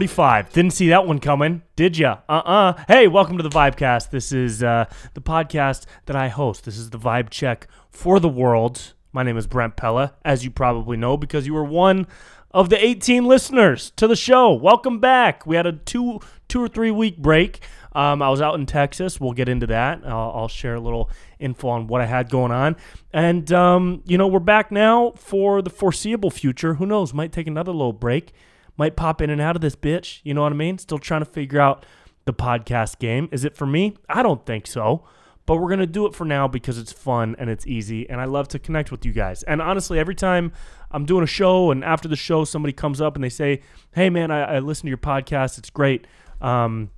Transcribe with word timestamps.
45. 0.00 0.50
Didn't 0.54 0.70
see 0.70 0.88
that 0.88 1.06
one 1.06 1.18
coming, 1.18 1.60
did 1.76 1.98
ya? 1.98 2.20
Uh-uh. 2.26 2.84
Hey, 2.88 3.06
welcome 3.06 3.36
to 3.36 3.42
the 3.42 3.50
Vibecast. 3.50 4.08
This 4.08 4.32
is 4.32 4.62
uh, 4.62 4.86
the 5.12 5.20
podcast 5.20 5.84
that 6.06 6.16
I 6.16 6.28
host. 6.28 6.64
This 6.64 6.78
is 6.78 6.88
the 6.88 6.98
Vibe 6.98 7.28
Check 7.28 7.68
for 7.90 8.18
the 8.18 8.26
world. 8.26 8.94
My 9.12 9.22
name 9.22 9.36
is 9.36 9.46
Brent 9.46 9.76
Pella, 9.76 10.14
as 10.24 10.42
you 10.42 10.50
probably 10.50 10.96
know, 10.96 11.18
because 11.18 11.46
you 11.46 11.52
were 11.52 11.64
one 11.64 12.06
of 12.50 12.70
the 12.70 12.82
18 12.82 13.26
listeners 13.26 13.90
to 13.96 14.08
the 14.08 14.16
show. 14.16 14.54
Welcome 14.54 15.00
back. 15.00 15.44
We 15.44 15.56
had 15.56 15.66
a 15.66 15.72
two 15.72 16.20
two 16.48 16.62
or 16.62 16.68
three 16.68 16.90
week 16.90 17.18
break. 17.18 17.60
Um, 17.92 18.22
I 18.22 18.30
was 18.30 18.40
out 18.40 18.54
in 18.54 18.64
Texas. 18.64 19.20
We'll 19.20 19.32
get 19.34 19.50
into 19.50 19.66
that. 19.66 20.00
I'll, 20.06 20.32
I'll, 20.34 20.48
share 20.48 20.76
a 20.76 20.80
little 20.80 21.10
info 21.38 21.68
on 21.68 21.88
what 21.88 22.00
I 22.00 22.06
had 22.06 22.30
going 22.30 22.52
on. 22.52 22.76
And, 23.12 23.52
um, 23.52 24.02
you 24.06 24.16
know, 24.16 24.28
we're 24.28 24.38
back 24.38 24.72
now 24.72 25.12
for 25.16 25.60
the 25.60 25.68
foreseeable 25.68 26.30
future. 26.30 26.74
Who 26.74 26.86
knows? 26.86 27.12
Might 27.12 27.32
take 27.32 27.46
another 27.46 27.72
little 27.72 27.92
break. 27.92 28.32
Might 28.80 28.96
pop 28.96 29.20
in 29.20 29.28
and 29.28 29.42
out 29.42 29.56
of 29.56 29.60
this 29.60 29.76
bitch. 29.76 30.20
You 30.24 30.32
know 30.32 30.40
what 30.40 30.52
I 30.52 30.56
mean? 30.56 30.78
Still 30.78 30.96
trying 30.96 31.20
to 31.20 31.26
figure 31.26 31.60
out 31.60 31.84
the 32.24 32.32
podcast 32.32 32.98
game. 32.98 33.28
Is 33.30 33.44
it 33.44 33.54
for 33.54 33.66
me? 33.66 33.98
I 34.08 34.22
don't 34.22 34.46
think 34.46 34.66
so. 34.66 35.04
But 35.44 35.56
we're 35.56 35.68
going 35.68 35.80
to 35.80 35.86
do 35.86 36.06
it 36.06 36.14
for 36.14 36.24
now 36.24 36.48
because 36.48 36.78
it's 36.78 36.90
fun 36.90 37.36
and 37.38 37.50
it's 37.50 37.66
easy. 37.66 38.08
And 38.08 38.22
I 38.22 38.24
love 38.24 38.48
to 38.48 38.58
connect 38.58 38.90
with 38.90 39.04
you 39.04 39.12
guys. 39.12 39.42
And 39.42 39.60
honestly, 39.60 39.98
every 39.98 40.14
time 40.14 40.50
I'm 40.92 41.04
doing 41.04 41.22
a 41.22 41.26
show 41.26 41.70
and 41.70 41.84
after 41.84 42.08
the 42.08 42.16
show, 42.16 42.46
somebody 42.46 42.72
comes 42.72 43.02
up 43.02 43.16
and 43.16 43.22
they 43.22 43.28
say, 43.28 43.60
Hey, 43.92 44.08
man, 44.08 44.30
I, 44.30 44.56
I 44.56 44.58
listen 44.60 44.86
to 44.86 44.88
your 44.88 44.96
podcast. 44.96 45.58
It's 45.58 45.68
great. 45.68 46.06
Um, 46.40 46.90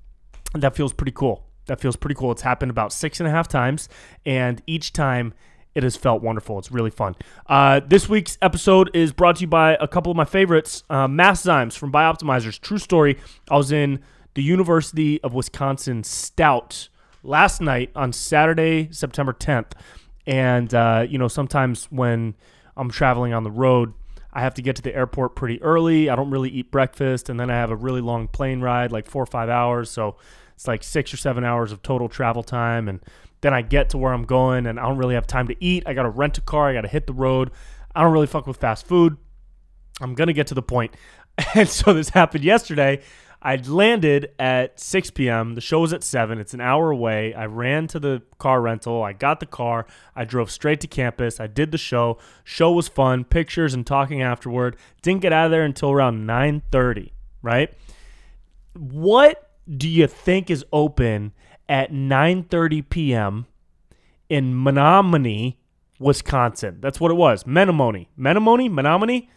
that 0.55 0.77
feels 0.77 0.93
pretty 0.93 1.11
cool. 1.11 1.49
That 1.67 1.81
feels 1.81 1.97
pretty 1.97 2.15
cool. 2.15 2.31
It's 2.31 2.43
happened 2.43 2.71
about 2.71 2.93
six 2.93 3.19
and 3.19 3.27
a 3.29 3.33
half 3.33 3.49
times, 3.49 3.89
and 4.25 4.63
each 4.69 4.93
time 4.93 5.35
it 5.75 5.83
has 5.83 5.97
felt 5.97 6.23
wonderful. 6.23 6.59
It's 6.59 6.71
really 6.71 6.91
fun. 6.91 7.17
Uh, 7.47 7.81
this 7.87 8.09
week's 8.09 8.39
episode 8.43 8.91
is 8.95 9.13
brought 9.13 9.37
to 9.37 9.43
you 9.43 9.47
by 9.47 9.77
a 9.81 9.89
couple 9.89 10.11
of 10.11 10.17
my 10.17 10.25
favorites, 10.25 10.85
uh, 10.91 11.07
Masszymes 11.07 11.77
from 11.77 11.93
Bioptimizers. 11.93 12.61
True 12.61 12.79
story. 12.79 13.19
I 13.51 13.57
was 13.57 13.73
in 13.73 14.01
the 14.35 14.43
University 14.43 15.23
of 15.23 15.35
Wisconsin 15.35 16.05
Stout 16.05 16.89
last 17.23 17.61
night 17.61 17.91
on 17.95 18.13
Saturday, 18.13 18.89
September 18.91 19.33
10th, 19.33 19.73
and 20.27 20.73
uh, 20.75 21.07
you 21.09 21.19
know 21.19 21.29
sometimes 21.29 21.87
when 21.87 22.35
I'm 22.77 22.91
traveling 22.91 23.33
on 23.33 23.45
the 23.45 23.51
road. 23.51 23.95
I 24.35 24.41
have 24.41 24.55
to 24.55 24.63
get 24.63 24.77
to 24.77 24.83
the 24.83 24.95
airport 24.95 25.37
pretty 25.37 25.61
early. 25.63 26.09
I 26.09 26.17
don't 26.17 26.31
really 26.31 26.49
eat 26.49 26.71
breakfast, 26.71 27.29
and 27.29 27.39
then 27.39 27.51
I 27.51 27.55
have 27.55 27.71
a 27.71 27.77
really 27.77 28.01
long 28.01 28.29
plane 28.29 28.63
ride, 28.63 28.91
like 28.91 29.07
four 29.07 29.23
or 29.23 29.27
five 29.27 29.51
hours. 29.51 29.91
So 29.91 30.17
it's 30.55 30.67
like 30.67 30.83
six 30.83 31.13
or 31.13 31.19
seven 31.19 31.45
hours 31.45 31.71
of 31.71 31.83
total 31.83 32.09
travel 32.09 32.43
time. 32.43 32.89
And 32.89 33.01
then 33.43 33.53
I 33.53 33.61
get 33.61 33.91
to 33.91 33.99
where 33.99 34.13
I'm 34.13 34.25
going 34.25 34.67
and 34.67 34.81
I 34.81 34.89
don't 34.89 34.97
really 34.97 35.15
have 35.15 35.27
time 35.27 35.49
to 35.49 35.57
eat. 35.63 35.83
I 35.87 35.93
got 35.93 36.05
to 36.05 36.11
rent 36.11 36.39
a 36.39 36.41
car. 36.41 36.71
I 36.71 36.73
got 36.73 36.83
to 36.83 36.89
hit 36.89 37.07
the 37.07 37.13
road. 37.13 37.51
I 37.95 38.03
don't 38.03 38.13
really 38.13 38.27
fuck 38.27 38.47
with 38.47 38.57
fast 38.57 38.87
food. 38.87 39.17
I'm 40.01 40.15
going 40.15 40.29
to 40.29 40.33
get 40.33 40.47
to 40.49 40.55
the 40.55 40.63
point. 40.63 40.97
And 41.55 41.67
so 41.67 41.95
this 41.95 42.11
happened 42.11 42.45
yesterday. 42.45 43.01
I 43.41 43.57
landed 43.57 44.33
at 44.39 44.79
6 44.79 45.11
p.m. 45.13 45.55
The 45.55 45.63
show 45.63 45.81
was 45.81 45.95
at 45.95 46.05
7. 46.05 46.39
It's 46.39 46.53
an 46.53 46.61
hour 46.61 46.91
away. 46.91 47.33
I 47.33 47.47
ran 47.47 47.89
to 47.89 47.99
the 47.99 48.23
car 48.39 48.61
rental. 48.61 49.03
I 49.03 49.15
got 49.15 49.41
the 49.41 49.47
car. 49.47 49.87
I 50.15 50.27
drove 50.27 50.51
straight 50.51 50.81
to 50.83 50.87
campus. 50.87 51.41
I 51.41 51.47
did 51.47 51.73
the 51.73 51.79
show. 51.79 52.19
Show 52.45 52.71
was 52.73 52.87
fun. 52.87 53.25
Pictures 53.25 53.73
and 53.73 53.87
talking 53.87 54.21
afterward. 54.21 54.77
Didn't 55.01 55.23
get 55.23 55.33
out 55.33 55.47
of 55.47 55.51
there 55.51 55.65
until 55.65 55.91
around 55.91 56.27
9:30, 56.27 57.13
right? 57.41 57.73
What 58.75 59.51
do 59.69 59.89
you 59.89 60.07
think 60.07 60.51
is 60.51 60.65
open 60.73 61.33
at 61.69 61.93
9:30 61.93 62.89
p.m. 62.89 63.47
in 64.29 64.63
Menominee, 64.63 65.59
Wisconsin? 65.99 66.79
That's 66.81 67.01
what 67.01 67.11
it 67.11 67.15
was. 67.15 67.45
Menomonee. 67.45 68.09
Menomonee? 68.19 68.71
Menominee? 68.71 69.29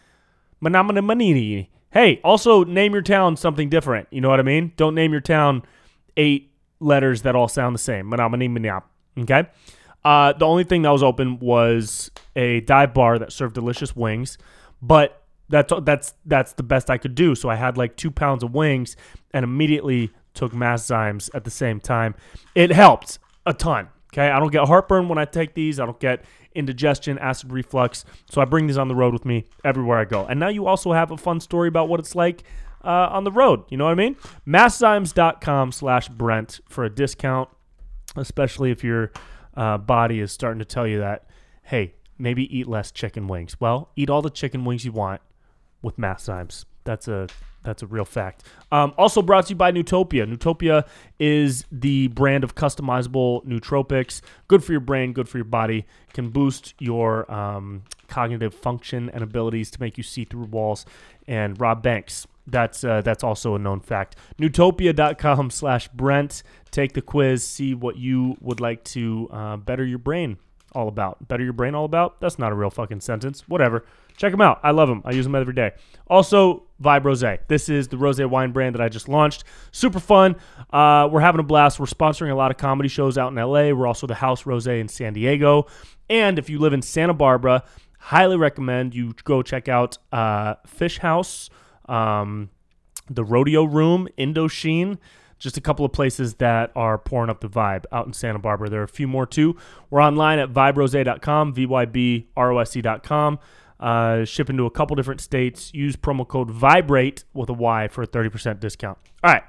Menominee. 0.60 1.70
Hey, 1.90 2.20
also 2.22 2.64
name 2.64 2.92
your 2.92 3.02
town 3.02 3.36
something 3.36 3.68
different. 3.68 4.08
You 4.10 4.20
know 4.20 4.28
what 4.28 4.40
I 4.40 4.42
mean? 4.42 4.72
Don't 4.76 4.94
name 4.94 5.12
your 5.12 5.20
town 5.20 5.62
eight 6.16 6.52
letters 6.80 7.22
that 7.22 7.34
all 7.34 7.48
sound 7.48 7.74
the 7.74 7.78
same. 7.78 8.08
Menominee, 8.08 8.48
Menominee. 8.48 8.86
Okay? 9.18 9.46
Uh, 10.04 10.32
the 10.34 10.44
only 10.46 10.64
thing 10.64 10.82
that 10.82 10.90
was 10.90 11.02
open 11.02 11.38
was 11.40 12.10
a 12.36 12.60
dive 12.60 12.94
bar 12.94 13.18
that 13.18 13.32
served 13.32 13.54
delicious 13.54 13.96
wings, 13.96 14.38
but 14.80 15.22
that's 15.48 15.72
that's 15.82 16.14
that's 16.24 16.52
the 16.52 16.62
best 16.62 16.90
I 16.90 16.98
could 16.98 17.14
do. 17.14 17.34
So 17.34 17.48
I 17.48 17.56
had 17.56 17.76
like 17.76 17.96
two 17.96 18.10
pounds 18.10 18.42
of 18.42 18.54
wings 18.54 18.96
and 19.32 19.42
immediately 19.42 20.10
took 20.36 20.52
Masszymes 20.52 21.28
at 21.34 21.42
the 21.42 21.50
same 21.50 21.80
time. 21.80 22.14
It 22.54 22.70
helped 22.70 23.18
a 23.44 23.52
ton. 23.52 23.88
Okay, 24.12 24.30
I 24.30 24.38
don't 24.38 24.52
get 24.52 24.66
heartburn 24.66 25.08
when 25.08 25.18
I 25.18 25.24
take 25.24 25.54
these. 25.54 25.80
I 25.80 25.84
don't 25.84 25.98
get 25.98 26.24
indigestion, 26.54 27.18
acid 27.18 27.52
reflux. 27.52 28.04
So 28.30 28.40
I 28.40 28.44
bring 28.44 28.66
these 28.66 28.78
on 28.78 28.88
the 28.88 28.94
road 28.94 29.12
with 29.12 29.24
me 29.24 29.44
everywhere 29.64 29.98
I 29.98 30.04
go. 30.04 30.24
And 30.24 30.40
now 30.40 30.48
you 30.48 30.66
also 30.66 30.92
have 30.92 31.10
a 31.10 31.16
fun 31.16 31.40
story 31.40 31.68
about 31.68 31.88
what 31.88 32.00
it's 32.00 32.14
like 32.14 32.44
uh, 32.82 33.08
on 33.10 33.24
the 33.24 33.32
road. 33.32 33.64
You 33.68 33.76
know 33.76 33.84
what 33.84 33.90
I 33.90 33.94
mean? 33.94 34.16
Masszymes.com 34.46 35.72
slash 35.72 36.08
Brent 36.08 36.60
for 36.68 36.84
a 36.84 36.90
discount, 36.90 37.50
especially 38.16 38.70
if 38.70 38.82
your 38.82 39.12
uh, 39.54 39.76
body 39.78 40.20
is 40.20 40.32
starting 40.32 40.60
to 40.60 40.64
tell 40.64 40.86
you 40.86 41.00
that, 41.00 41.28
hey, 41.64 41.94
maybe 42.18 42.56
eat 42.56 42.66
less 42.66 42.90
chicken 42.90 43.26
wings. 43.28 43.60
Well, 43.60 43.90
eat 43.96 44.08
all 44.08 44.22
the 44.22 44.30
chicken 44.30 44.64
wings 44.64 44.84
you 44.84 44.92
want 44.92 45.20
with 45.82 45.98
Masszymes. 45.98 46.64
That's 46.84 47.08
a 47.08 47.26
that's 47.66 47.82
a 47.82 47.86
real 47.86 48.04
fact. 48.04 48.44
Um, 48.70 48.94
also 48.96 49.20
brought 49.20 49.46
to 49.46 49.50
you 49.50 49.56
by 49.56 49.72
Nootopia. 49.72 50.24
Nootopia 50.24 50.86
is 51.18 51.64
the 51.72 52.06
brand 52.08 52.44
of 52.44 52.54
customizable 52.54 53.44
nootropics. 53.44 54.20
Good 54.46 54.62
for 54.62 54.70
your 54.70 54.80
brain, 54.80 55.12
good 55.12 55.28
for 55.28 55.38
your 55.38 55.44
body. 55.44 55.84
Can 56.14 56.30
boost 56.30 56.74
your 56.78 57.30
um, 57.30 57.82
cognitive 58.06 58.54
function 58.54 59.10
and 59.10 59.24
abilities 59.24 59.70
to 59.72 59.80
make 59.80 59.98
you 59.98 60.04
see 60.04 60.24
through 60.24 60.44
walls 60.44 60.86
and 61.26 61.60
rob 61.60 61.82
banks. 61.82 62.26
That's 62.46 62.84
uh, 62.84 63.00
that's 63.02 63.24
also 63.24 63.56
a 63.56 63.58
known 63.58 63.80
fact. 63.80 64.14
Nootopia.com 64.38 65.50
slash 65.60 65.88
Brent. 65.88 66.44
Take 66.70 66.92
the 66.92 67.02
quiz. 67.02 67.44
See 67.44 67.74
what 67.74 67.96
you 67.96 68.36
would 68.40 68.60
like 68.60 68.84
to 68.84 69.28
uh, 69.32 69.56
better 69.56 69.84
your 69.84 69.98
brain 69.98 70.38
all 70.72 70.86
about. 70.86 71.26
Better 71.26 71.42
your 71.42 71.52
brain 71.52 71.74
all 71.74 71.84
about? 71.84 72.20
That's 72.20 72.38
not 72.38 72.52
a 72.52 72.54
real 72.54 72.70
fucking 72.70 73.00
sentence. 73.00 73.42
Whatever. 73.48 73.84
Check 74.16 74.32
them 74.32 74.40
out. 74.40 74.60
I 74.62 74.70
love 74.70 74.88
them. 74.88 75.02
I 75.04 75.12
use 75.12 75.24
them 75.24 75.34
every 75.34 75.54
day. 75.54 75.72
Also, 76.08 76.64
Vyb 76.82 77.02
Rosé. 77.02 77.38
This 77.48 77.68
is 77.68 77.88
the 77.88 77.96
rose 77.96 78.20
wine 78.20 78.52
brand 78.52 78.74
that 78.74 78.82
I 78.82 78.88
just 78.88 79.08
launched. 79.08 79.44
Super 79.72 80.00
fun. 80.00 80.36
Uh, 80.70 81.08
we're 81.10 81.20
having 81.20 81.40
a 81.40 81.44
blast. 81.44 81.78
We're 81.78 81.86
sponsoring 81.86 82.30
a 82.30 82.34
lot 82.34 82.50
of 82.50 82.56
comedy 82.56 82.88
shows 82.88 83.18
out 83.18 83.32
in 83.32 83.34
LA. 83.36 83.72
We're 83.72 83.86
also 83.86 84.06
the 84.06 84.14
House 84.14 84.46
Rose 84.46 84.66
in 84.66 84.88
San 84.88 85.12
Diego. 85.12 85.66
And 86.08 86.38
if 86.38 86.48
you 86.48 86.58
live 86.58 86.72
in 86.72 86.82
Santa 86.82 87.14
Barbara, 87.14 87.64
highly 87.98 88.36
recommend 88.36 88.94
you 88.94 89.14
go 89.24 89.42
check 89.42 89.68
out 89.68 89.98
uh, 90.12 90.54
Fish 90.66 90.98
House, 90.98 91.50
um, 91.88 92.50
the 93.10 93.24
Rodeo 93.24 93.64
Room, 93.64 94.08
Indochine 94.18 94.98
just 95.38 95.56
a 95.56 95.60
couple 95.60 95.84
of 95.84 95.92
places 95.92 96.34
that 96.34 96.72
are 96.74 96.98
pouring 96.98 97.30
up 97.30 97.40
the 97.40 97.48
vibe 97.48 97.84
out 97.92 98.06
in 98.06 98.12
Santa 98.12 98.38
Barbara. 98.38 98.70
There 98.70 98.80
are 98.80 98.84
a 98.84 98.88
few 98.88 99.06
more 99.06 99.26
too. 99.26 99.56
We're 99.90 100.00
online 100.00 100.38
at 100.38 100.52
vybrose.com, 100.52 101.52
V 101.52 101.66
Y 101.66 101.84
B 101.84 102.28
R 102.36 102.52
O 102.52 102.58
S 102.58 102.76
E.com. 102.76 103.38
Uh, 103.78 104.24
ship 104.24 104.48
into 104.48 104.64
a 104.64 104.70
couple 104.70 104.96
different 104.96 105.20
states. 105.20 105.72
Use 105.74 105.96
promo 105.96 106.26
code 106.26 106.50
VIBRATE 106.50 107.24
with 107.34 107.48
a 107.48 107.52
Y 107.52 107.88
for 107.88 108.02
a 108.02 108.06
30% 108.06 108.60
discount. 108.60 108.98
All 109.22 109.32
right. 109.32 109.42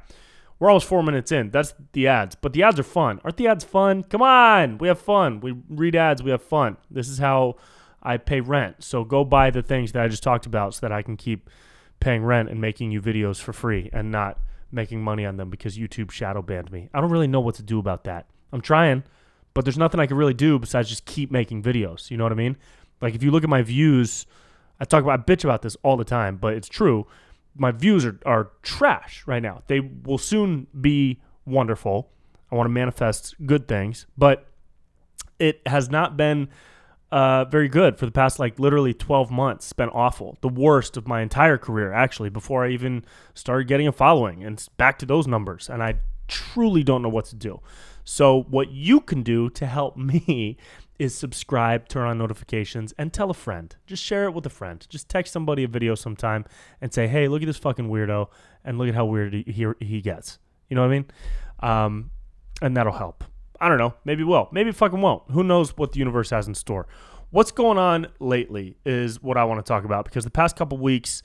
We're 0.59 0.69
almost 0.69 0.87
four 0.87 1.03
minutes 1.03 1.31
in. 1.31 1.51
That's 1.51 1.73
the 1.93 2.07
ads. 2.07 2.35
But 2.35 2.53
the 2.53 2.63
ads 2.63 2.79
are 2.79 2.83
fun. 2.83 3.21
Aren't 3.23 3.37
the 3.37 3.47
ads 3.47 3.63
fun? 3.63 4.03
Come 4.03 4.23
on. 4.23 4.79
We 4.79 4.87
have 4.87 4.99
fun. 4.99 5.39
We 5.39 5.55
read 5.69 5.95
ads. 5.95 6.23
We 6.23 6.31
have 6.31 6.41
fun. 6.41 6.77
This 6.89 7.07
is 7.07 7.19
how 7.19 7.57
I 8.01 8.17
pay 8.17 8.41
rent. 8.41 8.83
So 8.83 9.03
go 9.03 9.23
buy 9.23 9.51
the 9.51 9.61
things 9.61 9.91
that 9.91 10.01
I 10.01 10.07
just 10.07 10.23
talked 10.23 10.45
about 10.45 10.73
so 10.73 10.79
that 10.81 10.91
I 10.91 11.03
can 11.03 11.15
keep 11.15 11.49
paying 11.99 12.23
rent 12.23 12.49
and 12.49 12.59
making 12.59 12.91
you 12.91 13.01
videos 13.01 13.39
for 13.39 13.53
free 13.53 13.89
and 13.93 14.11
not 14.11 14.39
making 14.71 15.01
money 15.03 15.25
on 15.25 15.37
them 15.37 15.49
because 15.49 15.77
YouTube 15.77 16.11
shadow 16.11 16.41
banned 16.41 16.71
me. 16.71 16.89
I 16.93 17.01
don't 17.01 17.09
really 17.11 17.27
know 17.27 17.39
what 17.39 17.55
to 17.55 17.63
do 17.63 17.79
about 17.79 18.03
that. 18.05 18.25
I'm 18.51 18.61
trying, 18.61 19.03
but 19.53 19.65
there's 19.65 19.77
nothing 19.77 19.99
I 19.99 20.07
can 20.07 20.17
really 20.17 20.33
do 20.33 20.59
besides 20.59 20.89
just 20.89 21.05
keep 21.05 21.31
making 21.31 21.63
videos. 21.63 22.09
You 22.11 22.17
know 22.17 22.23
what 22.23 22.31
I 22.31 22.35
mean? 22.35 22.57
Like 23.01 23.15
if 23.15 23.23
you 23.23 23.31
look 23.31 23.43
at 23.43 23.49
my 23.49 23.61
views, 23.61 24.25
I 24.79 24.85
talk 24.85 25.03
about 25.03 25.19
I 25.19 25.23
bitch 25.23 25.43
about 25.43 25.61
this 25.61 25.77
all 25.83 25.97
the 25.97 26.05
time, 26.05 26.37
but 26.37 26.53
it's 26.53 26.67
true. 26.67 27.07
My 27.55 27.71
views 27.71 28.05
are, 28.05 28.19
are 28.25 28.51
trash 28.61 29.23
right 29.25 29.41
now. 29.41 29.63
They 29.67 29.79
will 29.79 30.17
soon 30.17 30.67
be 30.79 31.21
wonderful. 31.45 32.09
I 32.51 32.55
want 32.55 32.67
to 32.67 32.71
manifest 32.71 33.35
good 33.45 33.67
things, 33.67 34.05
but 34.17 34.47
it 35.39 35.61
has 35.65 35.89
not 35.89 36.15
been 36.17 36.49
uh, 37.11 37.45
very 37.45 37.69
good 37.69 37.97
for 37.97 38.05
the 38.05 38.11
past 38.11 38.39
like 38.39 38.59
literally 38.59 38.93
12 38.93 39.31
months. 39.31 39.65
It's 39.65 39.73
been 39.73 39.89
awful. 39.89 40.37
The 40.41 40.49
worst 40.49 40.97
of 40.97 41.07
my 41.07 41.21
entire 41.21 41.57
career, 41.57 41.93
actually, 41.93 42.29
before 42.29 42.65
I 42.65 42.69
even 42.69 43.05
started 43.33 43.67
getting 43.67 43.87
a 43.87 43.91
following 43.91 44.43
and 44.43 44.65
back 44.77 44.99
to 44.99 45.05
those 45.05 45.27
numbers. 45.27 45.69
And 45.69 45.81
I 45.81 45.95
truly 46.27 46.83
don't 46.83 47.01
know 47.01 47.09
what 47.09 47.25
to 47.25 47.35
do. 47.35 47.61
So, 48.03 48.43
what 48.43 48.71
you 48.71 49.01
can 49.01 49.23
do 49.23 49.49
to 49.51 49.65
help 49.65 49.97
me 49.97 50.57
is 50.99 51.15
subscribe, 51.15 51.87
turn 51.87 52.07
on 52.07 52.17
notifications, 52.17 52.93
and 52.97 53.13
tell 53.13 53.29
a 53.29 53.33
friend. 53.33 53.75
Just 53.85 54.03
share 54.03 54.25
it 54.25 54.31
with 54.31 54.45
a 54.45 54.49
friend. 54.49 54.85
Just 54.89 55.09
text 55.09 55.33
somebody 55.33 55.63
a 55.63 55.67
video 55.67 55.95
sometime 55.95 56.45
and 56.81 56.93
say, 56.93 57.07
hey, 57.07 57.27
look 57.27 57.41
at 57.41 57.45
this 57.45 57.57
fucking 57.57 57.89
weirdo 57.89 58.27
and 58.63 58.77
look 58.77 58.89
at 58.89 58.95
how 58.95 59.05
weird 59.05 59.33
he, 59.33 59.67
he, 59.79 60.01
gets. 60.01 60.39
You 60.69 60.75
know 60.75 60.81
what 60.81 60.87
I 60.87 60.91
mean? 60.91 61.05
Um, 61.59 62.11
and 62.61 62.75
that'll 62.75 62.93
help. 62.93 63.23
I 63.59 63.69
don't 63.69 63.77
know. 63.77 63.93
Maybe 64.05 64.23
will. 64.23 64.49
Maybe 64.51 64.71
fucking 64.71 65.01
won't. 65.01 65.23
Who 65.31 65.43
knows 65.43 65.77
what 65.77 65.91
the 65.91 65.99
universe 65.99 66.29
has 66.31 66.47
in 66.47 66.55
store? 66.55 66.87
What's 67.29 67.51
going 67.51 67.77
on 67.77 68.07
lately 68.19 68.77
is 68.85 69.21
what 69.21 69.37
I 69.37 69.43
want 69.43 69.63
to 69.63 69.67
talk 69.67 69.83
about 69.83 70.05
because 70.05 70.23
the 70.23 70.31
past 70.31 70.55
couple 70.55 70.77
weeks, 70.77 71.23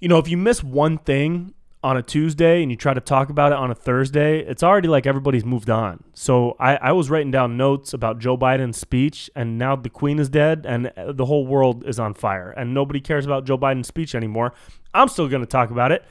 you 0.00 0.08
know, 0.08 0.18
if 0.18 0.28
you 0.28 0.36
miss 0.36 0.62
one 0.62 0.98
thing 0.98 1.54
on 1.82 1.96
a 1.96 2.02
Tuesday 2.02 2.62
and 2.62 2.70
you 2.70 2.76
try 2.76 2.92
to 2.92 3.00
talk 3.00 3.30
about 3.30 3.52
it 3.52 3.58
on 3.58 3.70
a 3.70 3.74
Thursday, 3.74 4.40
it's 4.40 4.62
already 4.62 4.88
like 4.88 5.06
everybody's 5.06 5.44
moved 5.44 5.70
on. 5.70 6.02
So 6.12 6.56
I, 6.58 6.76
I 6.76 6.92
was 6.92 7.08
writing 7.08 7.30
down 7.30 7.56
notes 7.56 7.92
about 7.92 8.18
Joe 8.18 8.36
Biden's 8.36 8.78
speech, 8.78 9.30
and 9.36 9.58
now 9.58 9.76
the 9.76 9.88
Queen 9.88 10.18
is 10.18 10.28
dead 10.28 10.66
and 10.68 10.88
uh, 10.96 11.12
the 11.12 11.26
whole 11.26 11.46
world 11.46 11.86
is 11.86 12.00
on 12.00 12.14
fire, 12.14 12.50
and 12.50 12.74
nobody 12.74 13.00
cares 13.00 13.24
about 13.24 13.44
Joe 13.44 13.56
Biden's 13.56 13.86
speech 13.86 14.14
anymore. 14.14 14.54
I'm 14.92 15.08
still 15.08 15.28
going 15.28 15.42
to 15.42 15.46
talk 15.46 15.70
about 15.70 15.92
it. 15.92 16.04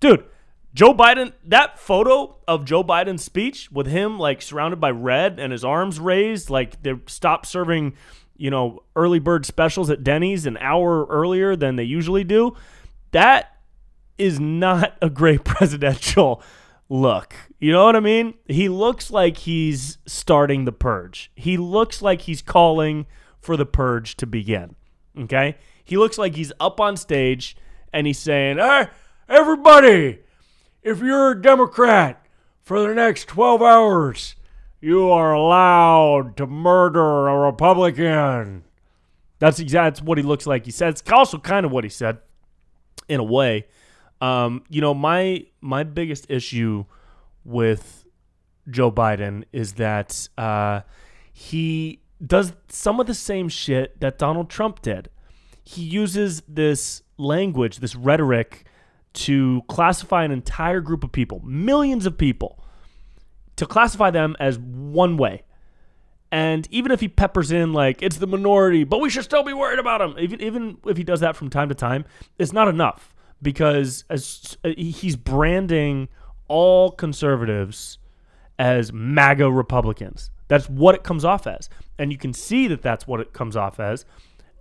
Dude, 0.00 0.24
Joe 0.74 0.94
Biden, 0.94 1.32
that 1.44 1.78
photo 1.78 2.38
of 2.48 2.64
Joe 2.64 2.82
Biden's 2.82 3.22
speech 3.22 3.70
with 3.70 3.86
him 3.86 4.18
like 4.18 4.42
surrounded 4.42 4.80
by 4.80 4.90
red 4.90 5.38
and 5.38 5.52
his 5.52 5.64
arms 5.64 6.00
raised, 6.00 6.50
like 6.50 6.82
they 6.82 6.94
stopped 7.06 7.46
serving, 7.46 7.94
you 8.36 8.50
know, 8.50 8.82
early 8.96 9.20
bird 9.20 9.46
specials 9.46 9.90
at 9.90 10.02
Denny's 10.02 10.46
an 10.46 10.56
hour 10.56 11.04
earlier 11.06 11.54
than 11.54 11.76
they 11.76 11.84
usually 11.84 12.24
do. 12.24 12.56
That 13.12 13.51
is 14.18 14.38
not 14.40 14.96
a 15.00 15.10
great 15.10 15.44
presidential 15.44 16.42
look. 16.88 17.34
You 17.58 17.72
know 17.72 17.84
what 17.84 17.96
I 17.96 18.00
mean? 18.00 18.34
He 18.46 18.68
looks 18.68 19.10
like 19.10 19.38
he's 19.38 19.98
starting 20.06 20.64
the 20.64 20.72
purge. 20.72 21.30
He 21.34 21.56
looks 21.56 22.02
like 22.02 22.22
he's 22.22 22.42
calling 22.42 23.06
for 23.40 23.56
the 23.56 23.66
purge 23.66 24.16
to 24.16 24.26
begin. 24.26 24.76
Okay? 25.18 25.56
He 25.84 25.96
looks 25.96 26.18
like 26.18 26.34
he's 26.34 26.52
up 26.60 26.80
on 26.80 26.96
stage 26.96 27.56
and 27.92 28.06
he's 28.06 28.18
saying, 28.18 28.58
Hey, 28.58 28.88
everybody, 29.28 30.20
if 30.82 31.00
you're 31.00 31.32
a 31.32 31.40
Democrat 31.42 32.24
for 32.62 32.86
the 32.86 32.94
next 32.94 33.26
12 33.26 33.62
hours, 33.62 34.36
you 34.80 35.10
are 35.10 35.32
allowed 35.32 36.36
to 36.36 36.46
murder 36.46 37.28
a 37.28 37.38
Republican. 37.38 38.64
That's 39.38 39.60
exactly 39.60 40.04
what 40.06 40.18
he 40.18 40.24
looks 40.24 40.46
like. 40.46 40.64
He 40.64 40.70
said 40.70 40.90
it's 40.90 41.02
also 41.10 41.38
kind 41.38 41.66
of 41.66 41.72
what 41.72 41.84
he 41.84 41.90
said 41.90 42.18
in 43.08 43.20
a 43.20 43.24
way. 43.24 43.66
Um, 44.22 44.62
you 44.68 44.80
know, 44.80 44.94
my 44.94 45.46
my 45.60 45.82
biggest 45.82 46.26
issue 46.30 46.84
with 47.44 48.06
Joe 48.70 48.92
Biden 48.92 49.42
is 49.52 49.74
that 49.74 50.28
uh, 50.38 50.82
he 51.32 52.00
does 52.24 52.52
some 52.68 53.00
of 53.00 53.08
the 53.08 53.14
same 53.14 53.48
shit 53.48 53.98
that 54.00 54.18
Donald 54.18 54.48
Trump 54.48 54.80
did. 54.80 55.10
He 55.64 55.82
uses 55.82 56.42
this 56.46 57.02
language, 57.18 57.78
this 57.78 57.96
rhetoric, 57.96 58.64
to 59.14 59.62
classify 59.66 60.24
an 60.24 60.30
entire 60.30 60.80
group 60.80 61.02
of 61.02 61.10
people, 61.10 61.40
millions 61.44 62.06
of 62.06 62.16
people, 62.16 62.62
to 63.56 63.66
classify 63.66 64.12
them 64.12 64.36
as 64.38 64.56
one 64.56 65.16
way. 65.16 65.42
And 66.30 66.68
even 66.70 66.92
if 66.92 67.00
he 67.00 67.08
peppers 67.08 67.50
in 67.50 67.72
like 67.72 68.00
it's 68.02 68.18
the 68.18 68.28
minority, 68.28 68.84
but 68.84 69.00
we 69.00 69.10
should 69.10 69.24
still 69.24 69.42
be 69.42 69.52
worried 69.52 69.80
about 69.80 70.00
him, 70.00 70.14
even 70.16 70.40
even 70.40 70.78
if 70.86 70.96
he 70.96 71.02
does 71.02 71.18
that 71.18 71.34
from 71.34 71.50
time 71.50 71.68
to 71.70 71.74
time, 71.74 72.04
it's 72.38 72.52
not 72.52 72.68
enough 72.68 73.11
because 73.42 74.04
as 74.08 74.56
uh, 74.64 74.70
he's 74.76 75.16
branding 75.16 76.08
all 76.48 76.90
conservatives 76.92 77.98
as 78.58 78.92
MAGA 78.92 79.50
Republicans. 79.50 80.30
That's 80.48 80.68
what 80.68 80.94
it 80.94 81.02
comes 81.02 81.24
off 81.24 81.46
as. 81.46 81.68
And 81.98 82.12
you 82.12 82.18
can 82.18 82.32
see 82.32 82.68
that 82.68 82.82
that's 82.82 83.06
what 83.06 83.20
it 83.20 83.32
comes 83.32 83.56
off 83.56 83.80
as. 83.80 84.04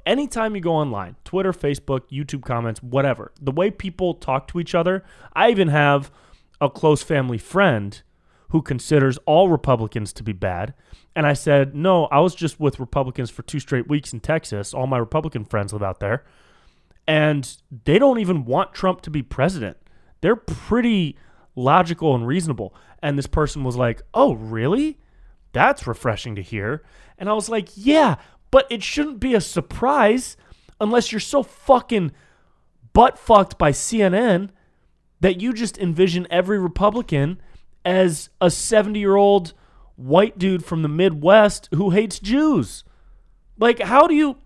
Anytime 0.05 0.55
you 0.55 0.61
go 0.61 0.71
online, 0.71 1.17
Twitter, 1.23 1.51
Facebook, 1.51 2.09
YouTube 2.11 2.43
comments, 2.43 2.81
whatever, 2.81 3.31
the 3.39 3.51
way 3.51 3.69
people 3.69 4.15
talk 4.15 4.47
to 4.47 4.59
each 4.59 4.73
other, 4.73 5.03
I 5.33 5.51
even 5.51 5.67
have 5.67 6.11
a 6.59 6.69
close 6.69 7.03
family 7.03 7.37
friend 7.37 8.01
who 8.49 8.61
considers 8.61 9.17
all 9.25 9.49
Republicans 9.49 10.13
to 10.13 10.23
be 10.23 10.33
bad. 10.33 10.73
And 11.15 11.27
I 11.27 11.33
said, 11.33 11.75
no, 11.75 12.05
I 12.05 12.19
was 12.21 12.33
just 12.33 12.59
with 12.59 12.79
Republicans 12.79 13.29
for 13.29 13.43
two 13.43 13.59
straight 13.59 13.87
weeks 13.87 14.13
in 14.13 14.21
Texas. 14.21 14.73
All 14.73 14.87
my 14.87 14.97
Republican 14.97 15.45
friends 15.45 15.73
live 15.73 15.83
out 15.83 15.99
there 15.99 16.23
and 17.11 17.57
they 17.83 17.99
don't 17.99 18.19
even 18.19 18.45
want 18.45 18.73
Trump 18.73 19.01
to 19.01 19.09
be 19.09 19.21
president. 19.21 19.75
They're 20.21 20.37
pretty 20.37 21.17
logical 21.57 22.15
and 22.15 22.25
reasonable. 22.25 22.73
And 23.03 23.17
this 23.17 23.27
person 23.27 23.65
was 23.65 23.75
like, 23.75 24.01
"Oh, 24.13 24.31
really? 24.35 24.97
That's 25.51 25.85
refreshing 25.85 26.35
to 26.35 26.41
hear." 26.41 26.83
And 27.17 27.27
I 27.27 27.33
was 27.33 27.49
like, 27.49 27.67
"Yeah, 27.75 28.15
but 28.49 28.65
it 28.69 28.81
shouldn't 28.81 29.19
be 29.19 29.35
a 29.35 29.41
surprise 29.41 30.37
unless 30.79 31.11
you're 31.11 31.19
so 31.19 31.43
fucking 31.43 32.13
butt 32.93 33.19
fucked 33.19 33.57
by 33.57 33.71
CNN 33.71 34.51
that 35.19 35.41
you 35.41 35.51
just 35.51 35.77
envision 35.77 36.25
every 36.29 36.59
Republican 36.59 37.41
as 37.83 38.29
a 38.39 38.49
70-year-old 38.49 39.53
white 39.97 40.37
dude 40.37 40.63
from 40.63 40.81
the 40.81 40.87
Midwest 40.87 41.67
who 41.73 41.89
hates 41.89 42.19
Jews." 42.19 42.85
Like, 43.57 43.81
how 43.81 44.07
do 44.07 44.15
you 44.15 44.37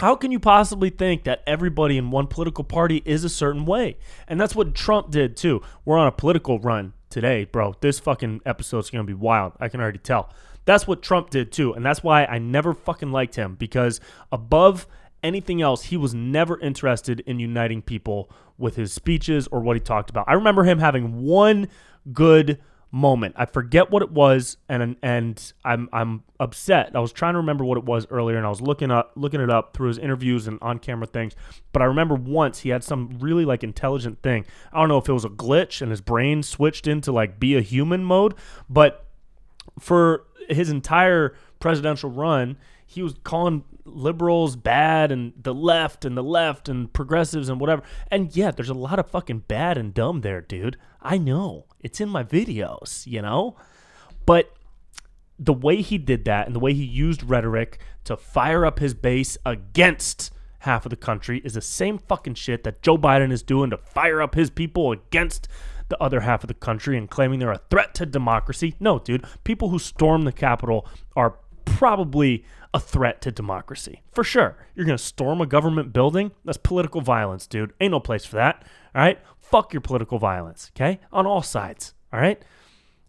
how 0.00 0.16
can 0.16 0.32
you 0.32 0.40
possibly 0.40 0.90
think 0.90 1.24
that 1.24 1.42
everybody 1.46 1.96
in 1.96 2.10
one 2.10 2.26
political 2.26 2.64
party 2.64 3.02
is 3.04 3.24
a 3.24 3.28
certain 3.28 3.64
way? 3.64 3.96
And 4.26 4.40
that's 4.40 4.54
what 4.54 4.74
Trump 4.74 5.10
did 5.10 5.36
too. 5.36 5.62
We're 5.84 5.98
on 5.98 6.06
a 6.06 6.12
political 6.12 6.58
run 6.58 6.94
today, 7.10 7.44
bro. 7.44 7.74
This 7.80 7.98
fucking 8.00 8.40
episode's 8.44 8.90
to 8.90 9.04
be 9.04 9.14
wild. 9.14 9.52
I 9.60 9.68
can 9.68 9.80
already 9.80 9.98
tell. 9.98 10.30
That's 10.64 10.86
what 10.86 11.02
Trump 11.02 11.30
did 11.30 11.52
too. 11.52 11.72
And 11.72 11.84
that's 11.84 12.02
why 12.02 12.24
I 12.24 12.38
never 12.38 12.74
fucking 12.74 13.12
liked 13.12 13.36
him 13.36 13.54
because 13.54 14.00
above 14.32 14.86
anything 15.22 15.62
else, 15.62 15.84
he 15.84 15.96
was 15.96 16.14
never 16.14 16.58
interested 16.60 17.20
in 17.20 17.38
uniting 17.38 17.82
people 17.82 18.30
with 18.58 18.76
his 18.76 18.92
speeches 18.92 19.46
or 19.48 19.60
what 19.60 19.76
he 19.76 19.80
talked 19.80 20.10
about. 20.10 20.24
I 20.28 20.34
remember 20.34 20.64
him 20.64 20.78
having 20.78 21.22
one 21.22 21.68
good 22.12 22.60
moment. 22.94 23.34
I 23.36 23.44
forget 23.44 23.90
what 23.90 24.02
it 24.02 24.12
was, 24.12 24.56
and 24.68 24.96
and 25.02 25.52
I'm 25.64 25.88
I'm 25.92 26.22
upset. 26.38 26.92
I 26.94 27.00
was 27.00 27.12
trying 27.12 27.34
to 27.34 27.38
remember 27.38 27.64
what 27.64 27.76
it 27.76 27.84
was 27.84 28.06
earlier, 28.08 28.36
and 28.36 28.46
I 28.46 28.48
was 28.48 28.60
looking 28.60 28.92
up 28.92 29.12
looking 29.16 29.40
it 29.40 29.50
up 29.50 29.74
through 29.74 29.88
his 29.88 29.98
interviews 29.98 30.46
and 30.46 30.58
on 30.62 30.78
camera 30.78 31.08
things. 31.08 31.34
But 31.72 31.82
I 31.82 31.86
remember 31.86 32.14
once 32.14 32.60
he 32.60 32.68
had 32.68 32.84
some 32.84 33.18
really 33.18 33.44
like 33.44 33.64
intelligent 33.64 34.22
thing. 34.22 34.46
I 34.72 34.78
don't 34.78 34.88
know 34.88 34.98
if 34.98 35.08
it 35.08 35.12
was 35.12 35.24
a 35.24 35.28
glitch 35.28 35.82
and 35.82 35.90
his 35.90 36.00
brain 36.00 36.44
switched 36.44 36.86
into 36.86 37.10
like 37.10 37.40
be 37.40 37.56
a 37.56 37.60
human 37.60 38.04
mode, 38.04 38.34
but 38.70 39.04
for 39.80 40.24
his 40.48 40.70
entire 40.70 41.34
presidential 41.58 42.10
run, 42.10 42.56
he 42.86 43.02
was 43.02 43.14
calling 43.24 43.64
liberals 43.84 44.56
bad 44.56 45.12
and 45.12 45.32
the 45.40 45.54
left 45.54 46.04
and 46.04 46.16
the 46.16 46.22
left 46.22 46.68
and 46.68 46.92
progressives 46.92 47.48
and 47.48 47.60
whatever. 47.60 47.82
And 48.10 48.34
yeah, 48.34 48.50
there's 48.50 48.68
a 48.68 48.74
lot 48.74 48.98
of 48.98 49.10
fucking 49.10 49.44
bad 49.48 49.76
and 49.76 49.92
dumb 49.92 50.20
there, 50.20 50.40
dude. 50.40 50.76
I 51.02 51.18
know. 51.18 51.66
It's 51.80 52.00
in 52.00 52.08
my 52.08 52.24
videos, 52.24 53.06
you 53.06 53.22
know? 53.22 53.56
But 54.26 54.52
the 55.38 55.52
way 55.52 55.82
he 55.82 55.98
did 55.98 56.24
that 56.24 56.46
and 56.46 56.54
the 56.54 56.60
way 56.60 56.72
he 56.72 56.84
used 56.84 57.22
rhetoric 57.22 57.78
to 58.04 58.16
fire 58.16 58.64
up 58.64 58.78
his 58.78 58.94
base 58.94 59.36
against 59.44 60.32
half 60.60 60.86
of 60.86 60.90
the 60.90 60.96
country 60.96 61.42
is 61.44 61.54
the 61.54 61.60
same 61.60 61.98
fucking 61.98 62.34
shit 62.34 62.64
that 62.64 62.82
Joe 62.82 62.96
Biden 62.96 63.32
is 63.32 63.42
doing 63.42 63.70
to 63.70 63.76
fire 63.76 64.22
up 64.22 64.34
his 64.34 64.50
people 64.50 64.92
against 64.92 65.48
the 65.88 66.02
other 66.02 66.20
half 66.20 66.42
of 66.42 66.48
the 66.48 66.54
country 66.54 66.96
and 66.96 67.10
claiming 67.10 67.38
they're 67.38 67.52
a 67.52 67.60
threat 67.70 67.94
to 67.94 68.06
democracy. 68.06 68.74
No, 68.80 68.98
dude. 68.98 69.26
People 69.44 69.68
who 69.68 69.78
storm 69.78 70.22
the 70.22 70.32
Capitol 70.32 70.88
are 71.14 71.38
probably 71.64 72.44
a 72.72 72.80
threat 72.80 73.20
to 73.22 73.30
democracy. 73.30 74.02
For 74.12 74.24
sure. 74.24 74.56
You're 74.74 74.86
going 74.86 74.98
to 74.98 75.04
storm 75.04 75.40
a 75.40 75.46
government 75.46 75.92
building? 75.92 76.32
That's 76.44 76.58
political 76.58 77.00
violence, 77.00 77.46
dude. 77.46 77.72
Ain't 77.80 77.92
no 77.92 78.00
place 78.00 78.24
for 78.24 78.36
that. 78.36 78.64
All 78.94 79.02
right? 79.02 79.18
Fuck 79.40 79.72
your 79.72 79.80
political 79.80 80.18
violence, 80.18 80.70
okay? 80.74 81.00
On 81.12 81.26
all 81.26 81.42
sides. 81.42 81.94
All 82.12 82.20
right? 82.20 82.42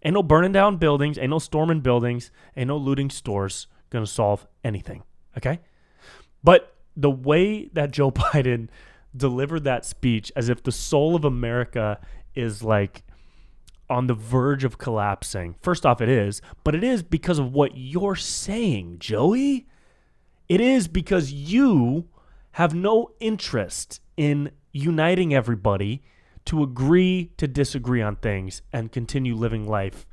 Ain't 0.03 0.13
no 0.13 0.21
burning 0.21 0.51
down 0.51 0.77
buildings, 0.77 1.17
ain't 1.17 1.31
no 1.31 1.39
storming 1.39 1.79
buildings, 1.79 2.29
ain't 2.55 2.67
no 2.67 2.77
looting 2.77 3.09
stores 3.09 3.65
going 3.89 4.05
to 4.05 4.11
solve 4.11 4.45
anything, 4.63 5.01
okay? 5.35 5.59
But 6.43 6.75
the 6.95 7.09
way 7.09 7.69
that 7.73 7.89
Joe 7.89 8.11
Biden 8.11 8.69
delivered 9.15 9.63
that 9.63 9.83
speech 9.83 10.31
as 10.35 10.47
if 10.47 10.61
the 10.61 10.71
soul 10.71 11.15
of 11.15 11.25
America 11.25 11.99
is 12.35 12.61
like 12.61 13.03
on 13.89 14.07
the 14.07 14.13
verge 14.13 14.63
of 14.63 14.77
collapsing. 14.77 15.55
First 15.61 15.85
off, 15.85 16.01
it 16.01 16.09
is, 16.09 16.41
but 16.63 16.75
it 16.75 16.83
is 16.83 17.03
because 17.03 17.39
of 17.39 17.53
what 17.53 17.71
you're 17.75 18.15
saying, 18.15 18.97
Joey. 18.99 19.67
It 20.47 20.61
is 20.61 20.87
because 20.87 21.31
you 21.31 22.07
have 22.53 22.73
no 22.73 23.11
interest 23.19 24.01
in 24.17 24.51
uniting 24.71 25.33
everybody 25.33 26.03
to 26.45 26.61
agree 26.61 27.31
to 27.37 27.47
disagree 27.47 28.01
on 28.01 28.15
things 28.17 28.61
and 28.71 28.91
continue 28.91 29.35
living 29.35 29.67
life 29.67 30.05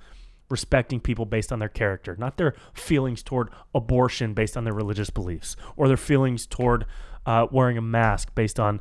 respecting 0.52 1.00
people 1.00 1.25
based 1.25 1.50
on 1.50 1.61
their 1.61 1.69
character, 1.69 2.14
not 2.17 2.37
their 2.37 2.55
feelings 2.75 3.23
toward 3.23 3.49
abortion 3.75 4.35
based 4.35 4.55
on 4.55 4.64
their 4.64 4.75
religious 4.75 5.09
beliefs 5.09 5.57
or 5.76 5.88
their 5.88 5.97
feelings 5.97 6.47
toward 6.47 6.85
uh, 7.25 7.47
wearing 7.50 7.79
a 7.79 7.83
mask 7.83 8.35
based 8.35 8.61
on 8.61 8.79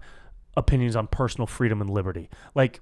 opinions 0.58 0.98
on 0.98 1.08
personal 1.08 1.48
freedom 1.48 1.80
and 1.80 1.90
liberty. 1.90 2.30
Like, 2.54 2.82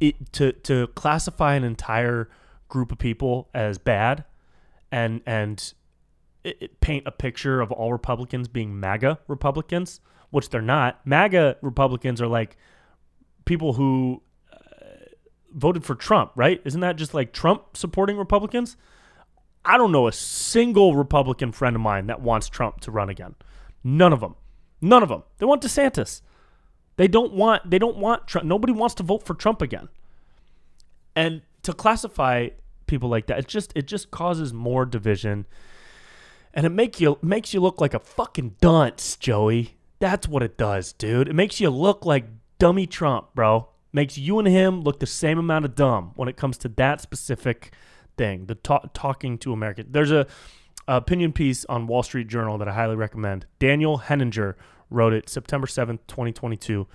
it, 0.00 0.32
to 0.32 0.52
to 0.52 0.86
classify 0.88 1.54
an 1.54 1.64
entire 1.64 2.28
group 2.68 2.92
of 2.92 2.98
people 2.98 3.48
as 3.54 3.78
bad 3.78 4.24
and 4.90 5.20
and 5.26 5.74
it, 6.44 6.56
it 6.60 6.80
paint 6.80 7.06
a 7.06 7.10
picture 7.10 7.60
of 7.60 7.72
all 7.72 7.92
Republicans 7.92 8.48
being 8.48 8.78
MAGA 8.78 9.18
Republicans, 9.28 10.00
which 10.30 10.50
they're 10.50 10.62
not. 10.62 11.04
MAGA 11.06 11.56
Republicans 11.62 12.20
are 12.20 12.26
like 12.26 12.56
people 13.44 13.74
who 13.74 14.22
uh, 14.52 14.56
voted 15.52 15.84
for 15.84 15.94
Trump, 15.94 16.32
right? 16.36 16.60
Isn't 16.64 16.80
that 16.80 16.96
just 16.96 17.14
like 17.14 17.32
Trump 17.32 17.76
supporting 17.76 18.16
Republicans? 18.16 18.76
I 19.64 19.76
don't 19.76 19.92
know 19.92 20.06
a 20.06 20.12
single 20.12 20.94
Republican 20.94 21.52
friend 21.52 21.76
of 21.76 21.82
mine 21.82 22.06
that 22.06 22.20
wants 22.20 22.48
Trump 22.48 22.80
to 22.80 22.90
run 22.90 23.08
again. 23.08 23.34
None 23.84 24.12
of 24.12 24.20
them. 24.20 24.34
None 24.80 25.02
of 25.02 25.08
them. 25.08 25.24
They 25.38 25.46
want 25.46 25.62
DeSantis. 25.62 26.22
They 26.98 27.06
don't 27.06 27.32
want 27.32 27.70
they 27.70 27.78
don't 27.78 27.96
want 27.96 28.26
Trump. 28.26 28.46
Nobody 28.46 28.72
wants 28.72 28.96
to 28.96 29.04
vote 29.04 29.22
for 29.22 29.32
Trump 29.32 29.62
again. 29.62 29.88
And 31.14 31.42
to 31.62 31.72
classify 31.72 32.48
people 32.86 33.08
like 33.08 33.28
that, 33.28 33.38
it 33.38 33.46
just 33.46 33.72
it 33.76 33.86
just 33.86 34.10
causes 34.10 34.52
more 34.52 34.84
division. 34.84 35.46
And 36.52 36.66
it 36.66 36.70
make 36.70 37.00
you 37.00 37.16
makes 37.22 37.54
you 37.54 37.60
look 37.60 37.80
like 37.80 37.94
a 37.94 38.00
fucking 38.00 38.56
dunce, 38.60 39.16
Joey. 39.16 39.76
That's 40.00 40.26
what 40.26 40.42
it 40.42 40.58
does, 40.58 40.92
dude. 40.92 41.28
It 41.28 41.34
makes 41.34 41.60
you 41.60 41.70
look 41.70 42.04
like 42.04 42.24
dummy 42.58 42.86
Trump, 42.86 43.28
bro. 43.32 43.68
Makes 43.92 44.18
you 44.18 44.40
and 44.40 44.48
him 44.48 44.82
look 44.82 44.98
the 44.98 45.06
same 45.06 45.38
amount 45.38 45.66
of 45.66 45.76
dumb 45.76 46.12
when 46.16 46.28
it 46.28 46.36
comes 46.36 46.58
to 46.58 46.68
that 46.70 47.00
specific 47.00 47.72
thing, 48.16 48.46
the 48.46 48.56
ta- 48.56 48.90
talking 48.92 49.38
to 49.38 49.52
Americans. 49.52 49.88
There's 49.92 50.10
a, 50.10 50.26
a 50.88 50.96
opinion 50.96 51.32
piece 51.32 51.64
on 51.66 51.86
Wall 51.86 52.02
Street 52.02 52.26
Journal 52.26 52.58
that 52.58 52.68
I 52.68 52.74
highly 52.74 52.96
recommend. 52.96 53.46
Daniel 53.60 53.98
Henninger 53.98 54.56
wrote 54.90 55.12
it 55.12 55.28
September 55.28 55.66
7th, 55.66 56.00
2022. 56.06 56.86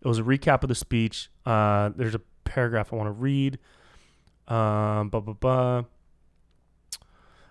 It 0.00 0.08
was 0.08 0.18
a 0.18 0.22
recap 0.22 0.62
of 0.62 0.68
the 0.68 0.74
speech. 0.74 1.30
Uh, 1.46 1.90
there's 1.96 2.14
a 2.14 2.20
paragraph 2.44 2.92
I 2.92 2.96
want 2.96 3.08
to 3.08 3.12
read. 3.12 3.58
Um, 4.48 5.08
blah, 5.08 5.20
blah, 5.20 5.34
blah. 5.34 5.84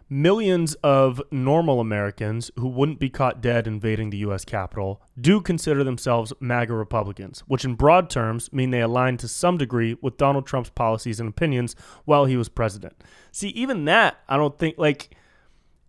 Millions 0.10 0.74
of 0.84 1.22
normal 1.32 1.80
Americans 1.80 2.52
who 2.58 2.68
wouldn't 2.68 3.00
be 3.00 3.10
caught 3.10 3.40
dead 3.40 3.66
invading 3.66 4.10
the 4.10 4.18
U.S. 4.18 4.44
Capitol 4.44 5.02
do 5.20 5.40
consider 5.40 5.86
themselves 5.86 6.34
MAGA 6.42 6.74
Republicans, 6.74 7.40
which 7.48 7.64
in 7.64 7.76
broad 7.76 8.10
terms 8.10 8.52
mean 8.52 8.72
they 8.72 8.82
align 8.82 9.16
to 9.16 9.30
some 9.30 9.58
degree 9.58 9.96
with 10.02 10.18
Donald 10.18 10.46
Trump's 10.46 10.70
policies 10.70 11.22
and 11.22 11.30
opinions 11.30 11.78
while 12.04 12.26
he 12.26 12.36
was 12.36 12.50
president. 12.50 13.02
See, 13.32 13.50
even 13.50 13.86
that, 13.86 14.18
I 14.28 14.36
don't 14.36 14.60
think, 14.60 14.78
like, 14.78 15.16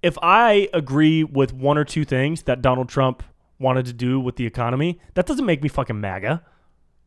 if 0.05 0.17
I 0.23 0.69
agree 0.73 1.25
with 1.25 1.53
one 1.53 1.77
or 1.77 1.85
two 1.85 2.05
things 2.05 2.43
that 2.43 2.63
Donald 2.63 2.89
Trump 2.89 3.25
wanted 3.63 3.87
to 3.87 3.93
do 3.93 4.21
with 4.21 4.37
the 4.37 4.47
economy, 4.47 5.01
that 5.15 5.27
doesn't 5.27 5.47
make 5.47 5.63
me 5.63 5.69
fucking 5.69 6.01
MAGA. 6.01 6.43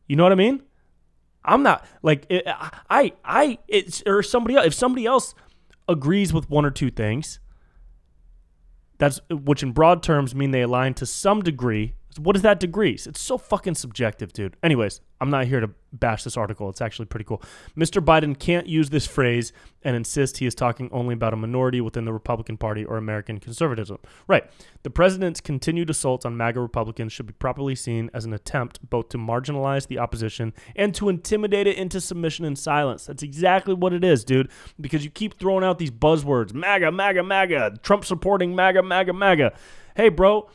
You 0.08 0.16
know 0.16 0.22
what 0.22 0.32
I 0.32 0.36
mean? 0.36 0.62
I'm 1.44 1.62
not 1.62 1.86
like 2.02 2.26
I 2.90 3.12
I 3.24 3.58
it's 3.68 4.02
or 4.04 4.22
somebody 4.22 4.56
else. 4.56 4.66
If 4.66 4.74
somebody 4.74 5.06
else 5.06 5.34
agrees 5.88 6.32
with 6.32 6.50
one 6.50 6.64
or 6.64 6.70
two 6.70 6.90
things, 6.90 7.38
that's 8.98 9.20
which 9.30 9.62
in 9.62 9.70
broad 9.70 10.02
terms 10.02 10.34
mean 10.34 10.50
they 10.50 10.62
align 10.62 10.94
to 10.94 11.06
some 11.06 11.42
degree 11.42 11.94
what 12.18 12.36
is 12.36 12.42
that 12.42 12.60
degrees? 12.60 13.06
It's 13.06 13.20
so 13.20 13.38
fucking 13.38 13.74
subjective, 13.74 14.32
dude. 14.32 14.56
Anyways, 14.62 15.00
I'm 15.20 15.30
not 15.30 15.46
here 15.46 15.60
to 15.60 15.70
bash 15.98 16.24
this 16.24 16.36
article. 16.36 16.68
It's 16.68 16.80
actually 16.80 17.06
pretty 17.06 17.24
cool. 17.24 17.42
Mr. 17.76 18.04
Biden 18.04 18.38
can't 18.38 18.66
use 18.66 18.90
this 18.90 19.06
phrase 19.06 19.52
and 19.82 19.96
insist 19.96 20.38
he 20.38 20.46
is 20.46 20.54
talking 20.54 20.88
only 20.92 21.14
about 21.14 21.32
a 21.32 21.36
minority 21.36 21.80
within 21.80 22.04
the 22.04 22.12
Republican 22.12 22.56
Party 22.56 22.84
or 22.84 22.96
American 22.96 23.38
conservatism. 23.38 23.98
Right. 24.26 24.48
The 24.82 24.90
president's 24.90 25.40
continued 25.40 25.90
assaults 25.90 26.24
on 26.24 26.36
MAGA 26.36 26.60
Republicans 26.60 27.12
should 27.12 27.26
be 27.26 27.32
properly 27.32 27.74
seen 27.74 28.10
as 28.12 28.24
an 28.24 28.32
attempt 28.32 28.88
both 28.88 29.08
to 29.10 29.18
marginalize 29.18 29.86
the 29.86 29.98
opposition 29.98 30.52
and 30.74 30.94
to 30.94 31.08
intimidate 31.08 31.66
it 31.66 31.76
into 31.76 32.00
submission 32.00 32.44
and 32.44 32.58
silence. 32.58 33.06
That's 33.06 33.22
exactly 33.22 33.74
what 33.74 33.92
it 33.92 34.04
is, 34.04 34.24
dude. 34.24 34.50
Because 34.80 35.04
you 35.04 35.10
keep 35.10 35.38
throwing 35.38 35.64
out 35.64 35.78
these 35.78 35.90
buzzwords 35.90 36.52
MAGA, 36.52 36.92
MAGA, 36.92 37.22
MAGA, 37.22 37.78
Trump 37.82 38.04
supporting 38.04 38.54
MAGA, 38.54 38.82
MAGA, 38.82 39.12
MAGA. 39.12 39.52
Hey, 39.94 40.08
bro 40.08 40.48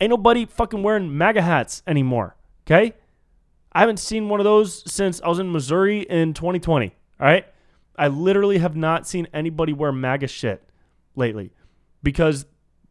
Ain't 0.00 0.10
nobody 0.10 0.44
fucking 0.44 0.82
wearing 0.82 1.16
MAGA 1.16 1.42
hats 1.42 1.82
anymore. 1.86 2.36
Okay? 2.66 2.94
I 3.76 3.80
haven't 3.80 3.98
seen 3.98 4.30
one 4.30 4.40
of 4.40 4.44
those 4.44 4.90
since 4.90 5.20
I 5.20 5.28
was 5.28 5.38
in 5.38 5.52
Missouri 5.52 6.00
in 6.00 6.32
2020. 6.32 6.94
All 7.20 7.26
right? 7.26 7.44
I 7.94 8.08
literally 8.08 8.56
have 8.56 8.74
not 8.74 9.06
seen 9.06 9.28
anybody 9.34 9.74
wear 9.74 9.92
MAGA 9.92 10.28
shit 10.28 10.66
lately 11.14 11.52
because 12.02 12.46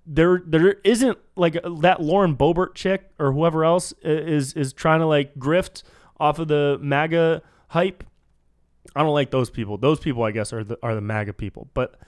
there 0.05 0.43
there 0.45 0.73
isn't 0.83 1.17
like 1.35 1.53
that 1.53 2.01
Lauren 2.01 2.35
Boebert 2.35 2.75
chick 2.75 3.09
or 3.17 3.31
whoever 3.31 3.65
else 3.65 3.93
is 4.03 4.53
is 4.53 4.73
trying 4.73 4.99
to 4.99 5.07
like 5.07 5.33
grift 5.39 5.81
off 6.19 6.37
of 6.37 6.49
the 6.49 6.77
MAGA 6.79 7.41
hype. 7.69 8.03
I 8.95 9.01
don't 9.01 9.13
like 9.13 9.31
those 9.31 9.49
people. 9.49 9.79
Those 9.79 9.99
people, 9.99 10.21
I 10.21 10.29
guess, 10.29 10.53
are 10.53 10.63
the 10.63 10.77
are 10.83 10.93
the 10.93 11.01
MAGA 11.01 11.33
people. 11.33 11.67
But 11.73 11.99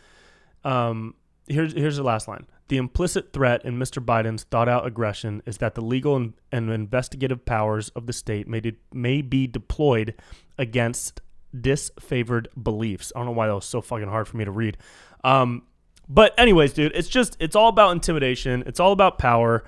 um, 0.64 1.16
here's 1.48 1.74
here's 1.74 1.98
the 1.98 2.04
last 2.04 2.28
line. 2.28 2.46
The 2.70 2.78
implicit 2.78 3.32
threat 3.32 3.64
in 3.64 3.78
Mr. 3.78 4.04
Biden's 4.04 4.44
thought 4.44 4.68
out 4.68 4.86
aggression 4.86 5.42
is 5.46 5.58
that 5.60 5.76
the 5.76 5.82
legal 5.82 6.16
and, 6.16 6.34
investigative 6.52 7.46
powers 7.46 7.90
of 7.90 8.08
the 8.08 8.14
state 8.14 8.48
may, 8.48 8.60
de- 8.60 8.78
may 8.94 9.22
be 9.22 9.48
deployed 9.48 10.16
against 10.58 11.22
disfavored 11.56 12.48
beliefs. 12.62 13.14
I 13.16 13.20
don't 13.20 13.28
know 13.28 13.32
why 13.32 13.48
that 13.48 13.56
was 13.56 13.66
so 13.66 13.82
fucking 13.82 14.10
hard 14.10 14.28
for 14.28 14.36
me 14.36 14.46
to 14.46 14.52
read. 14.52 14.78
Um, 15.24 15.64
but, 16.10 16.38
anyways, 16.38 16.74
dude, 16.74 16.92
it's 16.94 17.08
just, 17.08 17.38
it's 17.40 17.56
all 17.56 17.70
about 17.70 17.92
intimidation, 17.92 18.64
it's 18.66 18.80
all 18.80 18.92
about 18.92 19.18
power. 19.18 19.64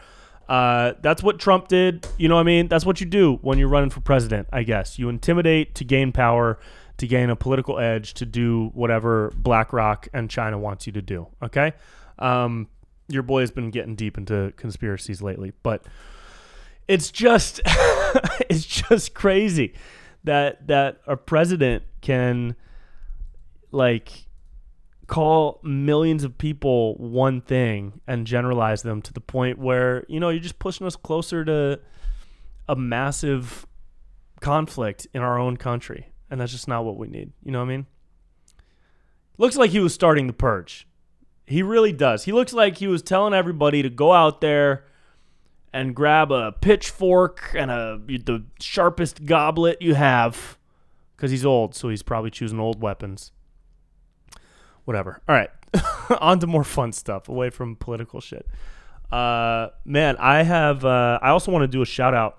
Uh, 0.50 0.94
that's 1.01 1.22
what 1.22 1.38
Trump 1.38 1.68
did. 1.68 2.08
You 2.18 2.27
know 2.27 2.36
what 2.36 2.41
I 2.41 2.46
mean? 2.46 2.68
That's 2.68 2.86
what 2.86 3.00
you 3.00 3.06
do 3.06 3.36
when 3.44 3.60
you're 3.60 3.70
running 3.70 3.91
for 3.91 4.01
president, 4.01 4.50
I 4.51 4.63
guess. 4.63 4.98
You 4.98 5.08
intimidate 5.10 5.75
to 5.75 5.84
gain 5.86 6.12
power, 6.12 6.60
to 6.98 7.08
gain 7.08 7.29
a 7.29 7.36
political 7.36 7.77
edge, 7.77 8.15
to 8.15 8.25
do 8.25 8.72
whatever 8.74 9.32
BlackRock 9.38 10.08
and 10.12 10.29
China 10.29 10.58
wants 10.58 10.88
you 10.88 10.94
to 10.94 11.01
do. 11.03 11.27
Okay? 11.44 11.74
Um, 12.18 12.68
your 13.09 13.23
boy 13.23 13.41
has 13.41 13.51
been 13.51 13.71
getting 13.71 13.95
deep 13.95 14.17
into 14.17 14.53
conspiracies 14.55 15.21
lately, 15.21 15.53
but 15.63 15.85
it's 16.87 17.11
just 17.11 17.61
it's 18.49 18.65
just 18.65 19.13
crazy 19.13 19.73
that 20.23 20.67
that 20.67 21.01
a 21.05 21.17
president 21.17 21.83
can 22.01 22.55
like 23.71 24.25
call 25.07 25.59
millions 25.63 26.23
of 26.23 26.37
people 26.37 26.95
one 26.95 27.41
thing 27.41 27.99
and 28.07 28.27
generalize 28.27 28.83
them 28.83 29.01
to 29.01 29.11
the 29.11 29.19
point 29.19 29.57
where 29.57 30.05
you 30.07 30.19
know 30.19 30.29
you're 30.29 30.39
just 30.39 30.59
pushing 30.59 30.85
us 30.85 30.95
closer 30.95 31.43
to 31.43 31.79
a 32.67 32.75
massive 32.75 33.65
conflict 34.39 35.07
in 35.13 35.21
our 35.21 35.39
own 35.39 35.57
country 35.57 36.11
and 36.29 36.39
that's 36.39 36.51
just 36.51 36.67
not 36.67 36.85
what 36.85 36.97
we 36.97 37.07
need. 37.07 37.31
You 37.43 37.51
know 37.51 37.59
what 37.59 37.65
i 37.65 37.69
mean? 37.69 37.85
Looks 39.37 39.55
like 39.57 39.71
he 39.71 39.79
was 39.79 39.93
starting 39.93 40.27
the 40.27 40.33
purge 40.33 40.87
he 41.50 41.63
really 41.63 41.91
does. 41.91 42.25
He 42.25 42.32
looks 42.32 42.53
like 42.53 42.77
he 42.77 42.86
was 42.86 43.01
telling 43.01 43.34
everybody 43.34 43.82
to 43.82 43.89
go 43.89 44.13
out 44.13 44.39
there 44.39 44.86
and 45.74 45.96
grab 45.96 46.32
a 46.32 46.51
pitchfork 46.51 47.51
and 47.56 47.72
a 47.72 48.00
the 48.06 48.44
sharpest 48.60 49.25
goblet 49.25 49.82
you 49.82 49.96
have 49.96 50.60
because 51.15 51.32
he's 51.32 51.44
old, 51.44 51.74
so 51.74 51.89
he's 51.89 52.03
probably 52.03 52.29
choosing 52.29 52.60
old 52.60 52.82
weapons. 52.82 53.32
Whatever. 54.86 55.22
All 55.27 55.36
right, 55.36 55.50
on 56.22 56.39
to 56.39 56.46
more 56.46 56.63
fun 56.63 56.91
stuff 56.91 57.27
away 57.27 57.50
from 57.50 57.75
political 57.75 58.22
shit. 58.22 58.48
Uh, 59.12 59.70
man, 59.86 60.18
I 60.18 60.44
have. 60.44 60.86
Uh, 60.86 61.18
I 61.20 61.29
also 61.29 61.51
want 61.51 61.63
to 61.63 61.68
do 61.68 61.82
a 61.82 61.86
shout 61.86 62.13
out. 62.13 62.38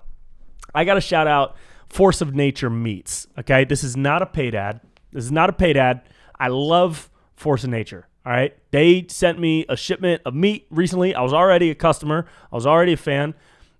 I 0.73 0.85
got 0.85 0.95
a 0.95 1.01
shout 1.01 1.27
out. 1.27 1.57
Force 1.89 2.21
of 2.21 2.33
Nature 2.33 2.69
Meats. 2.69 3.27
Okay, 3.37 3.65
this 3.65 3.83
is 3.83 3.97
not 3.97 4.21
a 4.21 4.25
paid 4.25 4.55
ad. 4.55 4.79
This 5.11 5.25
is 5.25 5.33
not 5.33 5.49
a 5.49 5.53
paid 5.53 5.75
ad. 5.75 6.03
I 6.39 6.47
love 6.47 7.09
Force 7.35 7.65
of 7.65 7.69
Nature. 7.71 8.07
All 8.25 8.31
right. 8.31 8.55
They 8.71 9.05
sent 9.09 9.39
me 9.39 9.65
a 9.67 9.75
shipment 9.75 10.21
of 10.25 10.35
meat 10.35 10.67
recently. 10.69 11.15
I 11.15 11.21
was 11.21 11.33
already 11.33 11.71
a 11.71 11.75
customer, 11.75 12.27
I 12.51 12.55
was 12.55 12.67
already 12.67 12.93
a 12.93 12.97
fan. 12.97 13.33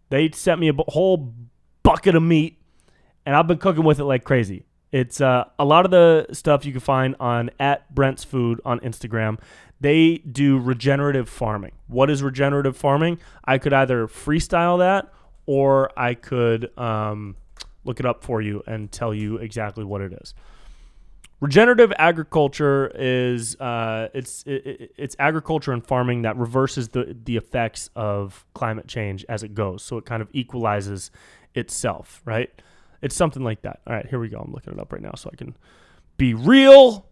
They 0.10 0.30
sent 0.32 0.60
me 0.60 0.70
a 0.70 0.74
whole 0.90 1.34
bucket 1.84 2.16
of 2.16 2.24
meat, 2.24 2.60
and 3.26 3.36
I've 3.36 3.48
been 3.48 3.60
cooking 3.60 3.84
with 3.84 4.00
it 4.00 4.04
like 4.04 4.24
crazy. 4.24 4.66
It's 4.92 5.22
uh, 5.22 5.46
a 5.58 5.64
lot 5.64 5.86
of 5.86 5.92
the 5.92 6.28
stuff 6.34 6.66
you 6.66 6.74
can 6.74 6.82
find 6.82 7.16
on 7.20 7.50
at 7.60 7.94
Brent's 7.96 8.26
Food 8.26 8.60
on 8.66 8.82
Instagram. 8.82 9.40
They 9.80 10.18
do 10.18 10.60
regenerative 10.60 11.30
farming. 11.30 11.72
What 11.88 12.10
is 12.10 12.22
regenerative 12.22 12.76
farming? 12.76 13.20
I 13.46 13.58
could 13.58 13.74
either 13.74 14.08
freestyle 14.08 14.80
that 14.80 15.14
or 15.46 15.98
I 15.98 16.14
could 16.14 16.78
um, 16.78 17.38
look 17.84 18.00
it 18.00 18.06
up 18.06 18.24
for 18.24 18.42
you 18.42 18.64
and 18.68 18.92
tell 18.92 19.14
you 19.14 19.38
exactly 19.38 19.84
what 19.84 20.02
it 20.02 20.14
is. 20.22 20.34
Regenerative 21.42 21.92
agriculture 21.98 22.92
is 22.94 23.60
uh, 23.60 24.10
it's 24.14 24.44
it, 24.46 24.94
it's 24.96 25.16
agriculture 25.18 25.72
and 25.72 25.84
farming 25.84 26.22
that 26.22 26.38
reverses 26.38 26.90
the 26.90 27.18
the 27.24 27.36
effects 27.36 27.90
of 27.96 28.46
climate 28.54 28.88
change 28.88 29.26
as 29.28 29.42
it 29.42 29.56
goes, 29.56 29.82
so 29.84 29.98
it 29.98 30.06
kind 30.06 30.22
of 30.22 30.30
equalizes 30.34 31.10
itself, 31.56 32.22
right? 32.26 32.52
It's 33.02 33.16
something 33.16 33.44
like 33.44 33.64
that. 33.64 33.80
All 33.88 33.94
right, 33.94 34.06
here 34.06 34.20
we 34.20 34.30
go. 34.30 34.38
I'm 34.38 34.52
looking 34.52 34.72
it 34.72 34.80
up 34.80 34.94
right 34.94 35.02
now 35.02 35.14
so 35.16 35.32
I 35.34 35.36
can 35.36 35.58
be 36.16 36.36
real. 36.36 37.08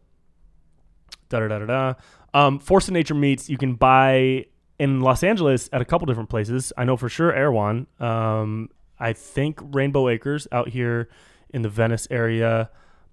Da 1.30 1.40
da 1.40 1.48
da 1.48 1.60
da 1.60 1.66
da. 1.66 1.94
Um, 2.32 2.60
Force 2.60 2.88
of 2.88 2.94
Nature 2.94 3.16
meats 3.16 3.50
you 3.50 3.58
can 3.58 3.74
buy 3.74 4.46
in 4.78 5.02
Los 5.02 5.24
Angeles 5.24 5.70
at 5.74 5.82
a 5.82 5.86
couple 5.86 6.06
different 6.06 6.30
places. 6.30 6.72
I 6.78 6.84
know 6.84 6.98
for 6.98 7.10
sure 7.10 7.34
Erewhon. 7.34 7.88
Um, 8.00 8.70
I 9.00 9.14
think 9.14 9.60
Rainbow 9.72 10.08
Acres 10.08 10.48
out 10.52 10.70
here 10.70 11.10
in 11.50 11.64
the 11.64 11.70
Venice 11.70 12.08
area 12.12 12.70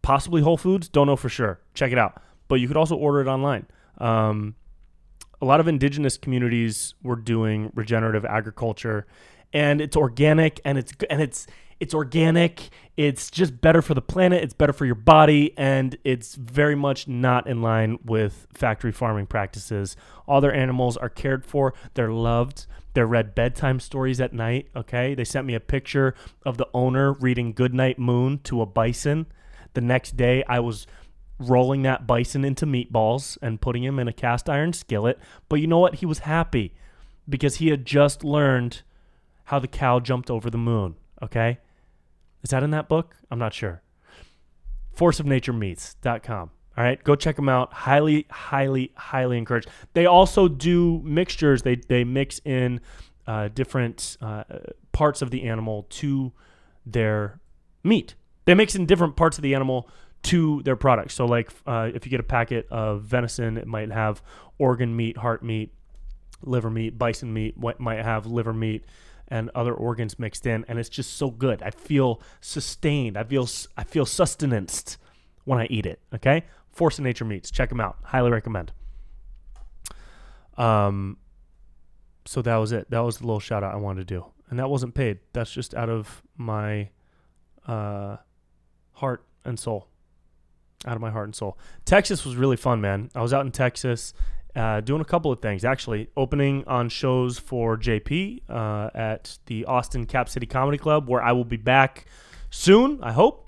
possibly 0.06 0.40
Whole 0.40 0.56
Foods. 0.56 0.88
Don't 0.88 1.08
know 1.08 1.16
for 1.16 1.28
sure. 1.28 1.58
Check 1.74 1.90
it 1.90 1.98
out. 1.98 2.22
But 2.46 2.60
you 2.60 2.68
could 2.68 2.76
also 2.76 2.94
order 2.94 3.20
it 3.20 3.26
online. 3.26 3.66
Um, 3.98 4.54
a 5.42 5.44
lot 5.44 5.58
of 5.58 5.66
indigenous 5.66 6.16
communities 6.16 6.94
were 7.02 7.16
doing 7.16 7.72
regenerative 7.74 8.24
agriculture, 8.24 9.04
and 9.52 9.80
it's 9.80 9.96
organic 9.96 10.60
and 10.64 10.78
it's 10.78 10.92
and 11.10 11.20
it's 11.20 11.48
it's 11.80 11.92
organic. 11.92 12.68
It's 12.96 13.32
just 13.32 13.60
better 13.60 13.82
for 13.82 13.94
the 13.94 14.00
planet. 14.00 14.44
It's 14.44 14.54
better 14.54 14.72
for 14.72 14.86
your 14.86 14.94
body, 14.94 15.52
and 15.58 15.98
it's 16.04 16.36
very 16.36 16.76
much 16.76 17.08
not 17.08 17.48
in 17.48 17.60
line 17.60 17.98
with 18.04 18.46
factory 18.54 18.92
farming 18.92 19.26
practices. 19.26 19.96
All 20.28 20.40
their 20.40 20.54
animals 20.54 20.96
are 20.96 21.08
cared 21.08 21.44
for. 21.44 21.74
They're 21.94 22.12
loved. 22.12 22.66
They're 22.94 23.08
read 23.08 23.34
bedtime 23.34 23.80
stories 23.80 24.20
at 24.20 24.32
night. 24.32 24.68
Okay, 24.76 25.16
they 25.16 25.24
sent 25.24 25.48
me 25.48 25.54
a 25.54 25.60
picture 25.60 26.14
of 26.44 26.58
the 26.58 26.68
owner 26.72 27.12
reading 27.14 27.52
"Goodnight 27.52 27.98
Moon" 27.98 28.38
to 28.44 28.62
a 28.62 28.66
bison. 28.66 29.26
The 29.76 29.82
next 29.82 30.16
day, 30.16 30.42
I 30.48 30.60
was 30.60 30.86
rolling 31.38 31.82
that 31.82 32.06
bison 32.06 32.46
into 32.46 32.64
meatballs 32.64 33.36
and 33.42 33.60
putting 33.60 33.84
him 33.84 33.98
in 33.98 34.08
a 34.08 34.12
cast 34.12 34.48
iron 34.48 34.72
skillet. 34.72 35.18
But 35.50 35.56
you 35.56 35.66
know 35.66 35.78
what? 35.78 35.96
He 35.96 36.06
was 36.06 36.20
happy 36.20 36.72
because 37.28 37.56
he 37.56 37.68
had 37.68 37.84
just 37.84 38.24
learned 38.24 38.80
how 39.44 39.58
the 39.58 39.68
cow 39.68 40.00
jumped 40.00 40.30
over 40.30 40.48
the 40.48 40.56
moon. 40.56 40.94
Okay. 41.22 41.58
Is 42.42 42.48
that 42.48 42.62
in 42.62 42.70
that 42.70 42.88
book? 42.88 43.16
I'm 43.30 43.38
not 43.38 43.52
sure. 43.52 43.82
Forceofnaturemeats.com. 44.96 46.50
All 46.78 46.84
right, 46.84 47.04
go 47.04 47.14
check 47.14 47.36
them 47.36 47.50
out. 47.50 47.74
Highly, 47.74 48.26
highly, 48.30 48.92
highly 48.96 49.36
encouraged. 49.36 49.68
They 49.92 50.06
also 50.06 50.48
do 50.48 51.02
mixtures. 51.04 51.62
They 51.62 51.76
they 51.76 52.02
mix 52.04 52.40
in 52.46 52.80
uh, 53.26 53.48
different 53.48 54.16
uh, 54.22 54.44
parts 54.92 55.20
of 55.20 55.30
the 55.30 55.42
animal 55.42 55.86
to 55.90 56.32
their 56.86 57.40
meat. 57.84 58.14
They 58.46 58.54
mix 58.54 58.74
in 58.74 58.86
different 58.86 59.16
parts 59.16 59.38
of 59.38 59.42
the 59.42 59.54
animal 59.54 59.88
to 60.24 60.62
their 60.62 60.76
products. 60.76 61.14
So, 61.14 61.26
like 61.26 61.50
uh, 61.66 61.90
if 61.94 62.06
you 62.06 62.10
get 62.10 62.20
a 62.20 62.24
packet 62.24 62.66
of 62.70 63.02
venison, 63.02 63.58
it 63.58 63.66
might 63.66 63.90
have 63.90 64.22
organ 64.58 64.96
meat, 64.96 65.18
heart 65.18 65.44
meat, 65.44 65.72
liver 66.42 66.70
meat, 66.70 66.96
bison 66.98 67.32
meat. 67.32 67.56
What 67.56 67.80
might 67.80 68.02
have 68.02 68.26
liver 68.26 68.52
meat 68.52 68.84
and 69.28 69.50
other 69.54 69.74
organs 69.74 70.18
mixed 70.18 70.46
in, 70.46 70.64
and 70.68 70.78
it's 70.78 70.88
just 70.88 71.16
so 71.16 71.30
good. 71.30 71.62
I 71.62 71.70
feel 71.70 72.20
sustained. 72.40 73.16
I 73.16 73.24
feel 73.24 73.48
I 73.76 73.84
feel 73.84 74.06
sustenanced 74.06 74.98
when 75.44 75.58
I 75.58 75.66
eat 75.66 75.86
it. 75.86 76.00
Okay, 76.14 76.44
Force 76.70 76.98
of 76.98 77.04
Nature 77.04 77.24
Meats. 77.24 77.50
Check 77.50 77.68
them 77.68 77.80
out. 77.80 77.98
Highly 78.02 78.30
recommend. 78.30 78.72
Um, 80.56 81.18
so 82.24 82.42
that 82.42 82.56
was 82.56 82.72
it. 82.72 82.90
That 82.90 83.00
was 83.00 83.18
the 83.18 83.26
little 83.26 83.40
shout 83.40 83.62
out 83.62 83.74
I 83.74 83.78
wanted 83.78 84.06
to 84.06 84.14
do, 84.14 84.26
and 84.50 84.58
that 84.58 84.70
wasn't 84.70 84.94
paid. 84.94 85.18
That's 85.32 85.52
just 85.52 85.74
out 85.74 85.88
of 85.88 86.22
my 86.36 86.90
uh, 87.66 88.16
heart 88.96 89.24
and 89.44 89.58
soul. 89.58 89.88
Out 90.86 90.94
of 90.94 91.00
my 91.00 91.10
heart 91.10 91.26
and 91.26 91.34
soul. 91.34 91.58
Texas 91.84 92.24
was 92.24 92.36
really 92.36 92.56
fun, 92.56 92.80
man. 92.80 93.10
I 93.14 93.22
was 93.22 93.32
out 93.32 93.46
in 93.46 93.52
Texas 93.52 94.12
uh, 94.54 94.80
doing 94.80 95.00
a 95.00 95.04
couple 95.04 95.30
of 95.30 95.40
things. 95.40 95.64
Actually 95.64 96.08
opening 96.16 96.64
on 96.66 96.88
shows 96.88 97.38
for 97.38 97.76
jp 97.76 98.40
uh, 98.48 98.90
at 98.94 99.38
the 99.46 99.64
austin 99.66 100.06
cap 100.06 100.28
city 100.28 100.46
comedy 100.46 100.78
club 100.78 101.08
where 101.08 101.22
i 101.22 101.30
will 101.32 101.44
be 101.44 101.58
back 101.58 102.06
soon 102.50 102.98
i 103.02 103.12
hope 103.12 103.46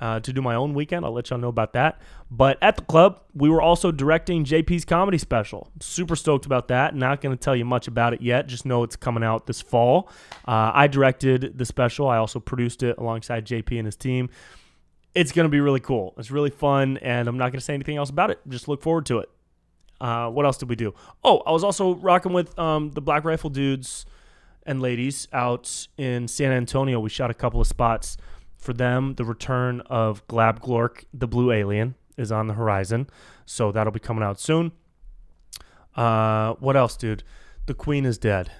uh, 0.00 0.20
to 0.20 0.32
do 0.32 0.40
my 0.40 0.54
own 0.54 0.74
weekend. 0.74 1.04
I'll 1.04 1.12
let 1.12 1.30
y'all 1.30 1.38
know 1.38 1.48
about 1.48 1.72
that. 1.72 2.00
But 2.30 2.58
at 2.62 2.76
the 2.76 2.82
club 2.82 3.22
we 3.34 3.48
were 3.48 3.62
also 3.62 3.90
directing 3.90 4.44
jp's 4.44 4.84
comedy 4.84 5.18
special. 5.18 5.70
Super 5.80 6.14
stoked 6.14 6.46
about 6.46 6.68
that. 6.68 6.94
Not 6.94 7.20
going 7.20 7.36
to 7.36 7.40
tell 7.42 7.56
you 7.56 7.64
much 7.64 7.88
about 7.88 8.12
it 8.12 8.20
yet. 8.20 8.46
Just 8.46 8.64
know 8.64 8.82
it's 8.82 8.96
coming 8.96 9.24
out 9.24 9.46
this 9.46 9.60
fall. 9.60 10.08
Uh, 10.46 10.70
i 10.74 10.86
directed 10.86 11.58
the 11.58 11.64
special. 11.64 12.08
I 12.08 12.18
also 12.18 12.38
produced 12.38 12.82
it 12.82 12.98
alongside 12.98 13.44
jp 13.46 13.78
and 13.78 13.86
his 13.86 13.96
team 13.96 14.30
it's 15.18 15.32
going 15.32 15.44
to 15.44 15.50
be 15.50 15.60
really 15.60 15.80
cool 15.80 16.14
it's 16.18 16.30
really 16.30 16.50
fun 16.50 16.96
and 16.98 17.28
i'm 17.28 17.36
not 17.36 17.52
going 17.52 17.58
to 17.58 17.64
say 17.64 17.74
anything 17.74 17.96
else 17.96 18.10
about 18.10 18.30
it 18.30 18.38
just 18.48 18.68
look 18.68 18.82
forward 18.82 19.04
to 19.06 19.18
it 19.18 19.28
uh, 20.00 20.28
what 20.30 20.46
else 20.46 20.56
did 20.56 20.68
we 20.68 20.76
do? 20.76 20.94
Oh, 21.24 21.38
I 21.46 21.50
was 21.50 21.64
also 21.64 21.94
rocking 21.96 22.32
with 22.32 22.56
um, 22.58 22.90
the 22.92 23.00
Black 23.00 23.24
Rifle 23.24 23.50
dudes 23.50 24.06
and 24.64 24.80
ladies 24.80 25.26
out 25.32 25.88
in 25.96 26.28
San 26.28 26.52
Antonio. 26.52 27.00
We 27.00 27.10
shot 27.10 27.30
a 27.30 27.34
couple 27.34 27.60
of 27.60 27.66
spots 27.66 28.16
for 28.56 28.72
them. 28.72 29.14
The 29.14 29.24
return 29.24 29.80
of 29.86 30.26
Glab 30.28 30.60
Glork, 30.60 31.04
the 31.12 31.26
Blue 31.26 31.50
Alien, 31.50 31.94
is 32.16 32.30
on 32.30 32.46
the 32.46 32.54
horizon, 32.54 33.08
so 33.46 33.72
that'll 33.72 33.92
be 33.92 34.00
coming 34.00 34.22
out 34.22 34.40
soon. 34.40 34.72
Uh, 35.96 36.54
what 36.54 36.76
else, 36.76 36.96
dude? 36.96 37.24
The 37.66 37.74
Queen 37.74 38.04
is 38.04 38.18
dead. 38.18 38.50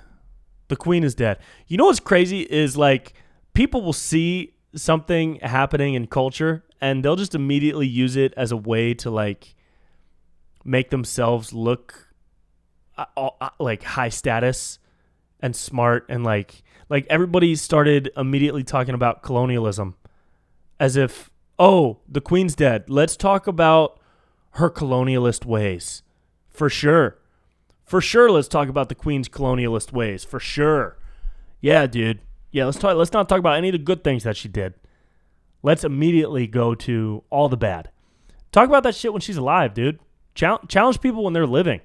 The 0.68 0.76
Queen 0.76 1.04
is 1.04 1.14
dead. 1.14 1.38
You 1.66 1.76
know 1.76 1.86
what's 1.86 2.00
crazy 2.00 2.40
is 2.40 2.76
like 2.76 3.14
people 3.54 3.82
will 3.82 3.92
see 3.92 4.54
something 4.78 5.36
happening 5.36 5.94
in 5.94 6.06
culture 6.06 6.64
and 6.80 7.04
they'll 7.04 7.16
just 7.16 7.34
immediately 7.34 7.86
use 7.86 8.16
it 8.16 8.32
as 8.36 8.52
a 8.52 8.56
way 8.56 8.94
to 8.94 9.10
like 9.10 9.54
make 10.64 10.90
themselves 10.90 11.52
look 11.52 12.08
uh, 12.96 13.04
uh, 13.16 13.50
like 13.58 13.82
high 13.82 14.08
status 14.08 14.78
and 15.40 15.54
smart 15.54 16.06
and 16.08 16.24
like 16.24 16.62
like 16.88 17.06
everybody 17.08 17.54
started 17.54 18.10
immediately 18.16 18.64
talking 18.64 18.94
about 18.94 19.22
colonialism 19.22 19.96
as 20.80 20.96
if 20.96 21.30
oh 21.58 21.98
the 22.08 22.20
queen's 22.20 22.54
dead. 22.54 22.88
Let's 22.88 23.16
talk 23.16 23.46
about 23.46 24.00
her 24.52 24.70
colonialist 24.70 25.44
ways. 25.44 26.02
For 26.48 26.68
sure. 26.68 27.18
For 27.84 28.00
sure 28.00 28.30
let's 28.30 28.48
talk 28.48 28.68
about 28.68 28.88
the 28.88 28.94
queen's 28.94 29.28
colonialist 29.28 29.92
ways. 29.92 30.24
For 30.24 30.40
sure. 30.40 30.98
Yeah 31.60 31.86
dude 31.86 32.20
yeah 32.50 32.64
let's 32.64 32.78
talk 32.78 32.96
let's 32.96 33.12
not 33.12 33.28
talk 33.28 33.38
about 33.38 33.56
any 33.56 33.68
of 33.68 33.72
the 33.72 33.78
good 33.78 34.02
things 34.04 34.24
that 34.24 34.36
she 34.36 34.48
did 34.48 34.74
let's 35.62 35.84
immediately 35.84 36.46
go 36.46 36.74
to 36.74 37.22
all 37.30 37.48
the 37.48 37.56
bad 37.56 37.90
talk 38.52 38.68
about 38.68 38.82
that 38.82 38.94
shit 38.94 39.12
when 39.12 39.20
she's 39.20 39.36
alive 39.36 39.74
dude 39.74 39.98
challenge 40.38 41.00
people 41.00 41.24
when 41.24 41.32
they're 41.32 41.46
living, 41.46 41.80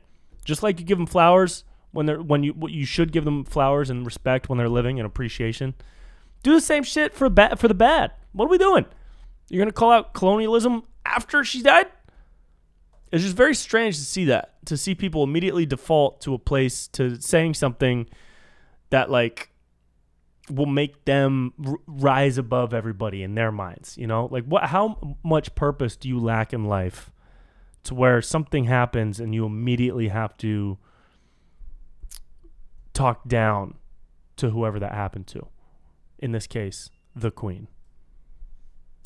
just 0.45 0.63
like 0.63 0.79
you 0.79 0.85
give 0.85 0.97
them 0.97 1.07
flowers 1.07 1.63
when 1.91 2.05
they're 2.05 2.21
when 2.21 2.43
you 2.43 2.55
you 2.67 2.85
should 2.85 3.11
give 3.11 3.25
them 3.25 3.43
flowers 3.43 3.89
and 3.89 4.05
respect 4.05 4.49
when 4.49 4.57
they're 4.57 4.69
living 4.69 4.99
and 4.99 5.05
appreciation. 5.05 5.73
Do 6.43 6.53
the 6.53 6.61
same 6.61 6.83
shit 6.83 7.13
for 7.13 7.29
bad 7.29 7.59
for 7.59 7.67
the 7.67 7.73
bad. 7.73 8.11
What 8.31 8.45
are 8.45 8.49
we 8.49 8.57
doing? 8.57 8.85
You're 9.49 9.59
gonna 9.59 9.71
call 9.71 9.91
out 9.91 10.13
colonialism 10.13 10.83
after 11.05 11.43
she 11.43 11.61
died? 11.61 11.87
It's 13.11 13.23
just 13.23 13.35
very 13.35 13.55
strange 13.55 13.97
to 13.97 14.03
see 14.03 14.25
that 14.25 14.53
to 14.65 14.77
see 14.77 14.95
people 14.95 15.23
immediately 15.23 15.65
default 15.65 16.21
to 16.21 16.33
a 16.33 16.39
place 16.39 16.87
to 16.89 17.19
saying 17.21 17.55
something 17.55 18.07
that 18.89 19.09
like 19.09 19.49
will 20.49 20.65
make 20.65 21.05
them 21.05 21.53
r- 21.65 21.75
rise 21.87 22.37
above 22.37 22.73
everybody 22.73 23.23
in 23.23 23.35
their 23.35 23.51
minds. 23.51 23.97
You 23.97 24.07
know, 24.07 24.27
like 24.31 24.45
what? 24.45 24.65
How 24.65 25.17
much 25.23 25.55
purpose 25.55 25.95
do 25.95 26.09
you 26.09 26.19
lack 26.19 26.53
in 26.53 26.65
life? 26.65 27.11
to 27.83 27.93
where 27.93 28.21
something 28.21 28.65
happens 28.65 29.19
and 29.19 29.35
you 29.35 29.45
immediately 29.45 30.07
have 30.07 30.35
to 30.37 30.77
talk 32.93 33.27
down 33.27 33.75
to 34.37 34.49
whoever 34.49 34.79
that 34.79 34.93
happened 34.93 35.27
to. 35.27 35.47
In 36.19 36.31
this 36.31 36.47
case, 36.47 36.89
the 37.15 37.31
queen. 37.31 37.67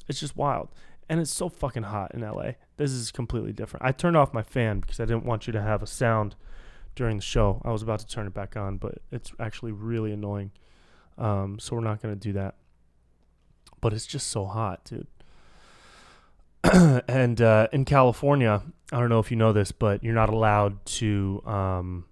It's 0.07 0.19
just 0.19 0.35
wild. 0.35 0.69
And 1.09 1.19
it's 1.19 1.33
so 1.33 1.49
fucking 1.49 1.83
hot 1.83 2.13
in 2.13 2.21
LA. 2.21 2.51
This 2.75 2.91
is 2.91 3.11
completely 3.11 3.53
different. 3.53 3.85
I 3.85 3.91
turned 3.91 4.17
off 4.17 4.33
my 4.33 4.43
fan 4.43 4.79
because 4.79 4.99
I 4.99 5.05
didn't 5.05 5.25
want 5.25 5.47
you 5.47 5.53
to 5.53 5.61
have 5.61 5.81
a 5.81 5.87
sound 5.87 6.35
during 6.95 7.17
the 7.17 7.23
show. 7.23 7.61
I 7.65 7.71
was 7.71 7.81
about 7.81 7.99
to 7.99 8.07
turn 8.07 8.27
it 8.27 8.33
back 8.33 8.55
on, 8.55 8.77
but 8.77 8.99
it's 9.11 9.31
actually 9.39 9.71
really 9.71 10.11
annoying. 10.11 10.51
Um, 11.17 11.59
so 11.59 11.75
we're 11.75 11.81
not 11.81 12.01
going 12.01 12.13
to 12.13 12.19
do 12.19 12.33
that. 12.33 12.55
But 13.81 13.93
it's 13.93 14.05
just 14.05 14.27
so 14.27 14.45
hot, 14.45 14.85
dude. 14.85 15.07
and 17.07 17.41
uh, 17.41 17.67
in 17.71 17.85
California, 17.85 18.63
I 18.91 18.99
don't 18.99 19.09
know 19.09 19.19
if 19.19 19.31
you 19.31 19.37
know 19.37 19.53
this, 19.53 19.71
but 19.71 20.03
you're 20.03 20.13
not 20.13 20.29
allowed 20.29 20.83
to 20.85 21.41
um, 21.45 22.05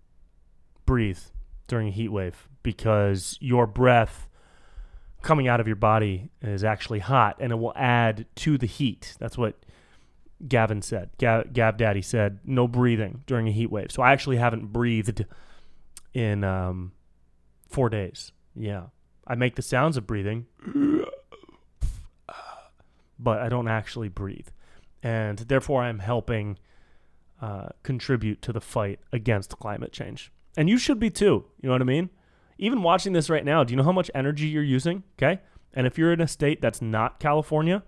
breathe 0.85 1.19
during 1.67 1.87
a 1.87 1.91
heat 1.91 2.09
wave 2.09 2.47
because 2.63 3.37
your 3.41 3.67
breath 3.67 4.27
coming 5.21 5.47
out 5.47 5.59
of 5.59 5.67
your 5.67 5.75
body 5.75 6.29
is 6.41 6.63
actually 6.63 6.99
hot 6.99 7.37
and 7.39 7.51
it 7.51 7.55
will 7.55 7.73
add 7.75 8.25
to 8.35 8.57
the 8.57 8.67
heat. 8.67 9.15
That's 9.19 9.37
what 9.37 9.55
Gavin 10.47 10.81
said. 10.81 11.09
Gav, 11.17 11.51
Gav 11.53 11.77
Daddy 11.77 12.01
said 12.01 12.39
no 12.45 12.67
breathing 12.67 13.23
during 13.25 13.47
a 13.47 13.51
heat 13.51 13.71
wave. 13.71 13.91
So 13.91 14.03
I 14.03 14.11
actually 14.11 14.37
haven't 14.37 14.67
breathed 14.67 15.25
in 16.13 16.43
um, 16.43 16.91
four 17.67 17.89
days. 17.89 18.31
Yeah. 18.55 18.83
I 19.27 19.35
make 19.35 19.55
the 19.55 19.61
sounds 19.61 19.97
of 19.97 20.05
breathing 20.05 20.45
but 23.19 23.39
I 23.39 23.49
don't 23.49 23.67
actually 23.67 24.09
breathe. 24.09 24.47
And 25.03 25.39
therefore, 25.39 25.83
I'm 25.83 25.99
helping 25.99 26.57
uh, 27.41 27.69
contribute 27.83 28.41
to 28.43 28.53
the 28.53 28.61
fight 28.61 28.99
against 29.11 29.57
climate 29.59 29.91
change. 29.91 30.31
And 30.57 30.69
you 30.69 30.77
should 30.77 30.99
be 30.99 31.09
too. 31.09 31.45
You 31.61 31.67
know 31.67 31.71
what 31.71 31.81
I 31.81 31.85
mean? 31.85 32.09
Even 32.57 32.81
watching 32.81 33.13
this 33.13 33.29
right 33.29 33.43
now, 33.43 33.63
do 33.63 33.71
you 33.73 33.77
know 33.77 33.83
how 33.83 33.91
much 33.91 34.09
energy 34.15 34.47
you're 34.47 34.63
using? 34.63 35.03
Okay. 35.17 35.41
And 35.73 35.85
if 35.85 35.97
you're 35.97 36.13
in 36.13 36.21
a 36.21 36.27
state 36.27 36.61
that's 36.61 36.81
not 36.81 37.19
California, 37.19 37.83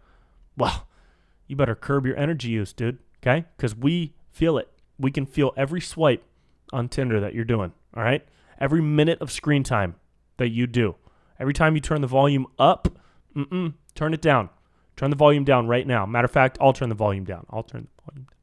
well, 0.57 0.87
you 1.47 1.55
better 1.55 1.75
curb 1.75 2.05
your 2.05 2.17
energy 2.17 2.49
use, 2.49 2.73
dude. 2.73 2.99
Okay. 3.23 3.45
Because 3.55 3.75
we 3.75 4.13
feel 4.31 4.57
it. 4.57 4.69
We 4.99 5.11
can 5.11 5.25
feel 5.25 5.53
every 5.55 5.81
swipe 5.81 6.23
on 6.73 6.89
Tinder 6.89 7.19
that 7.21 7.33
you're 7.33 7.45
doing. 7.45 7.71
All 7.95 8.03
right. 8.03 8.27
Every 8.59 8.81
minute 8.81 9.21
of 9.21 9.31
screen 9.31 9.63
time 9.63 9.95
that 10.37 10.49
you 10.49 10.67
do. 10.67 10.95
Every 11.39 11.53
time 11.53 11.75
you 11.75 11.81
turn 11.81 12.01
the 12.01 12.07
volume 12.07 12.47
up, 12.57 12.87
turn 13.95 14.13
it 14.13 14.21
down. 14.21 14.49
Turn 14.95 15.11
the 15.11 15.15
volume 15.15 15.43
down 15.43 15.67
right 15.67 15.85
now. 15.85 16.05
Matter 16.05 16.25
of 16.25 16.31
fact, 16.31 16.57
I'll 16.59 16.73
turn 16.73 16.89
the 16.89 16.95
volume 16.95 17.23
down. 17.23 17.45
I'll 17.51 17.63
turn 17.63 17.87
the 17.95 18.11
volume 18.11 18.25
down. 18.25 18.33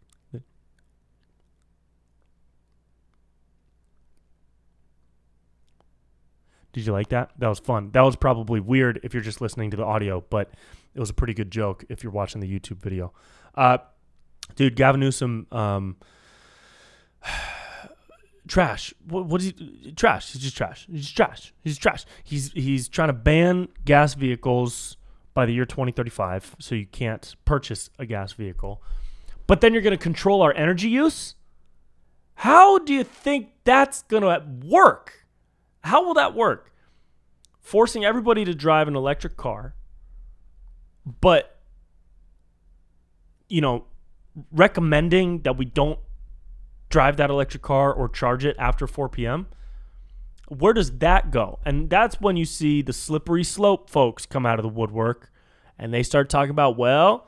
Did 6.72 6.86
you 6.86 6.92
like 6.92 7.08
that? 7.10 7.30
That 7.38 7.48
was 7.48 7.60
fun. 7.60 7.90
That 7.92 8.00
was 8.00 8.16
probably 8.16 8.58
weird 8.58 8.98
if 9.04 9.14
you're 9.14 9.22
just 9.22 9.40
listening 9.40 9.70
to 9.70 9.76
the 9.76 9.84
audio, 9.84 10.24
but 10.28 10.50
it 10.92 11.00
was 11.00 11.08
a 11.08 11.14
pretty 11.14 11.32
good 11.32 11.50
joke 11.50 11.84
if 11.88 12.02
you're 12.02 12.12
watching 12.12 12.40
the 12.40 12.48
YouTube 12.48 12.78
video. 12.82 13.12
Uh, 13.54 13.78
dude, 14.56 14.74
Gavin 14.74 15.00
Newsom, 15.00 15.46
um, 15.52 15.96
trash. 18.46 18.94
What, 19.06 19.26
what 19.26 19.40
is 19.40 19.54
he? 19.56 19.92
Trash. 19.92 20.32
He's 20.32 20.42
just 20.42 20.56
trash. 20.56 20.86
He's 20.90 21.02
just 21.02 21.16
trash. 21.16 21.52
He's 21.62 21.78
trash. 21.78 22.04
He's 22.22 22.52
he's 22.52 22.88
trying 22.88 23.08
to 23.08 23.14
ban 23.14 23.68
gas 23.84 24.14
vehicles 24.14 24.96
by 25.34 25.46
the 25.46 25.52
year 25.52 25.64
2035, 25.64 26.56
so 26.60 26.74
you 26.74 26.86
can't 26.86 27.34
purchase 27.44 27.90
a 27.98 28.06
gas 28.06 28.32
vehicle. 28.32 28.82
But 29.46 29.60
then 29.60 29.72
you're 29.72 29.82
going 29.82 29.96
to 29.96 30.02
control 30.02 30.42
our 30.42 30.54
energy 30.54 30.88
use. 30.88 31.34
How 32.36 32.78
do 32.78 32.92
you 32.92 33.04
think 33.04 33.50
that's 33.64 34.02
going 34.02 34.22
to 34.22 34.44
work? 34.66 35.26
How 35.82 36.04
will 36.04 36.14
that 36.14 36.34
work? 36.34 36.72
Forcing 37.60 38.04
everybody 38.04 38.44
to 38.44 38.54
drive 38.54 38.88
an 38.88 38.96
electric 38.96 39.36
car, 39.36 39.74
but 41.20 41.58
you 43.48 43.60
know, 43.60 43.84
recommending 44.52 45.42
that 45.42 45.56
we 45.56 45.64
don't 45.64 45.98
drive 46.94 47.16
that 47.16 47.28
electric 47.28 47.60
car 47.60 47.92
or 47.92 48.08
charge 48.08 48.44
it 48.44 48.54
after 48.56 48.86
4 48.86 49.08
p.m. 49.08 49.48
Where 50.46 50.72
does 50.72 50.98
that 50.98 51.32
go? 51.32 51.58
And 51.66 51.90
that's 51.90 52.20
when 52.20 52.36
you 52.36 52.44
see 52.44 52.82
the 52.82 52.92
slippery 52.92 53.42
slope 53.42 53.90
folks 53.90 54.26
come 54.26 54.46
out 54.46 54.60
of 54.60 54.62
the 54.62 54.68
woodwork 54.68 55.32
and 55.76 55.92
they 55.92 56.04
start 56.04 56.30
talking 56.30 56.52
about, 56.52 56.78
well, 56.78 57.26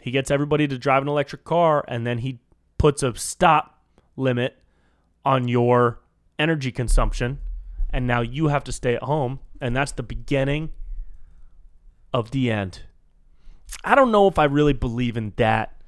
he 0.00 0.10
gets 0.10 0.28
everybody 0.28 0.66
to 0.66 0.76
drive 0.76 1.02
an 1.02 1.08
electric 1.08 1.44
car 1.44 1.84
and 1.86 2.04
then 2.04 2.18
he 2.18 2.40
puts 2.78 3.04
a 3.04 3.14
stop 3.14 3.80
limit 4.16 4.58
on 5.24 5.46
your 5.46 6.00
energy 6.36 6.72
consumption 6.72 7.38
and 7.90 8.08
now 8.08 8.20
you 8.20 8.48
have 8.48 8.64
to 8.64 8.72
stay 8.72 8.96
at 8.96 9.04
home 9.04 9.38
and 9.60 9.76
that's 9.76 9.92
the 9.92 10.02
beginning 10.02 10.70
of 12.12 12.32
the 12.32 12.50
end. 12.50 12.80
I 13.84 13.94
don't 13.94 14.10
know 14.10 14.26
if 14.26 14.36
I 14.36 14.46
really 14.46 14.72
believe 14.72 15.16
in 15.16 15.32
that 15.36 15.79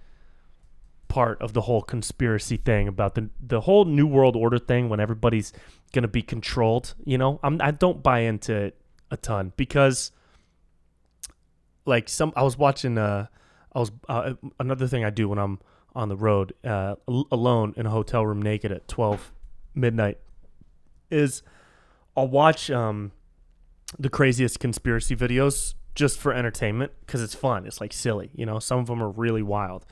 part 1.13 1.43
of 1.43 1.53
the 1.53 1.61
whole 1.61 1.83
conspiracy 1.83 2.57
thing 2.57 2.89
about 2.89 3.15
the 3.15 3.29
the 3.39 3.61
whole 3.61 3.85
new 3.85 4.07
world 4.07 4.35
order 4.35 4.59
thing 4.59 4.89
when 4.89 4.99
everybody's 4.99 5.53
going 5.93 6.05
to 6.05 6.09
be 6.09 6.23
controlled, 6.23 6.95
you 7.05 7.19
know. 7.19 7.39
I'm 7.43 7.61
I 7.61 7.71
don't 7.71 8.03
buy 8.03 8.21
into 8.21 8.55
it 8.55 8.81
a 9.11 9.19
ton 9.19 9.53
because 9.59 10.11
like 11.85 12.09
some 12.09 12.33
I 12.35 12.43
was 12.43 12.57
watching 12.57 12.97
uh 12.97 13.27
I 13.75 13.79
was 13.79 13.93
uh, 14.09 14.33
another 14.59 14.87
thing 14.87 15.05
I 15.05 15.11
do 15.11 15.29
when 15.29 15.39
I'm 15.39 15.61
on 15.95 16.09
the 16.09 16.17
road 16.17 16.55
uh, 16.65 16.95
alone 17.31 17.75
in 17.77 17.85
a 17.85 17.91
hotel 17.91 18.25
room 18.25 18.41
naked 18.41 18.73
at 18.73 18.89
12 18.89 19.33
midnight 19.75 20.17
is 21.11 21.43
I'll 22.17 22.29
watch 22.29 22.71
um 22.71 23.13
the 23.99 24.09
craziest 24.09 24.61
conspiracy 24.61 25.15
videos 25.15 25.75
just 25.95 26.19
for 26.19 26.33
entertainment 26.33 26.93
because 27.05 27.21
it's 27.21 27.35
fun. 27.35 27.67
It's 27.67 27.83
like 27.83 27.93
silly, 27.93 28.31
you 28.35 28.47
know. 28.47 28.59
Some 28.59 28.79
of 28.79 28.87
them 28.87 29.03
are 29.03 29.11
really 29.11 29.43
wild 29.43 29.85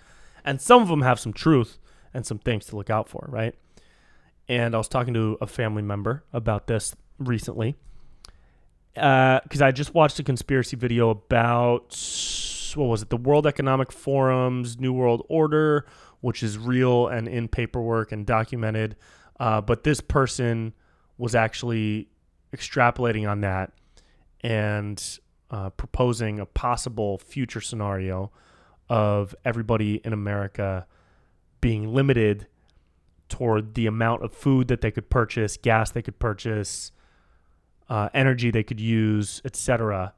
and 0.44 0.61
some 0.61 0.83
of 0.83 0.88
them 0.88 1.03
have 1.03 1.18
some 1.20 1.33
truth 1.33 1.79
and 2.12 2.26
some 2.26 2.38
things 2.38 2.66
to 2.66 2.76
look 2.76 2.90
out 2.90 3.09
for, 3.09 3.26
right? 3.29 3.55
And 4.48 4.74
I 4.74 4.79
was 4.79 4.88
talking 4.88 5.14
to 5.14 5.38
a 5.40 5.46
family 5.46 5.83
member 5.83 6.24
about 6.33 6.66
this 6.66 6.94
recently 7.18 7.76
because 8.94 9.62
uh, 9.62 9.64
I 9.64 9.70
just 9.70 9.94
watched 9.94 10.18
a 10.18 10.24
conspiracy 10.24 10.76
video 10.76 11.11
about 11.11 11.96
what 12.74 12.87
was 12.87 13.03
it, 13.03 13.11
the 13.11 13.16
World 13.16 13.46
Economic 13.46 13.92
Forum's 13.92 14.79
New 14.79 14.92
World 14.92 15.24
Order, 15.29 15.87
which 16.20 16.42
is 16.42 16.59
real 16.59 17.07
and 17.09 17.29
in 17.29 17.48
paperwork 17.48 18.12
and 18.12 18.26
documented. 18.26 18.96
Uh, 19.38 19.61
but 19.61 19.85
this 19.85 20.00
person 20.00 20.74
was 21.16 21.35
actually 21.35 22.09
extrapolating 22.55 23.29
on 23.31 23.40
that 23.42 23.72
and 24.42 25.18
uh, 25.50 25.70
proposing 25.70 26.40
a 26.40 26.46
possible 26.46 27.18
future 27.18 27.61
scenario 27.61 28.31
of 28.90 29.37
everybody 29.44 30.00
in 30.05 30.12
America 30.12 30.85
being 31.61 31.94
limited 31.94 32.48
toward 33.29 33.74
the 33.74 33.87
amount 33.87 34.24
of 34.24 34.35
food 34.35 34.66
that 34.68 34.81
they 34.81 34.90
could 34.90 35.09
purchase, 35.09 35.57
gas 35.57 35.92
they 35.92 36.03
could 36.03 36.18
purchase, 36.18 36.90
uh, 37.88 38.09
energy 38.12 38.50
they 38.50 38.64
could 38.64 38.81
use, 38.81 39.40
etc. 39.44 40.12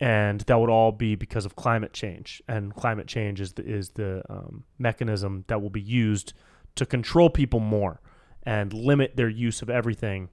And 0.00 0.40
that 0.40 0.58
would 0.58 0.70
all 0.70 0.92
be 0.92 1.14
because 1.14 1.44
of 1.44 1.54
climate 1.54 1.92
change. 1.92 2.42
And 2.48 2.74
climate 2.74 3.06
change 3.06 3.40
is 3.40 3.52
the, 3.52 3.64
is 3.64 3.90
the 3.90 4.22
um, 4.30 4.64
mechanism 4.78 5.44
that 5.48 5.60
will 5.60 5.70
be 5.70 5.80
used 5.80 6.32
to 6.76 6.86
control 6.86 7.28
people 7.28 7.60
more 7.60 8.00
and 8.44 8.72
limit 8.72 9.16
their 9.16 9.28
use 9.28 9.60
of 9.60 9.68
everything. 9.68 10.30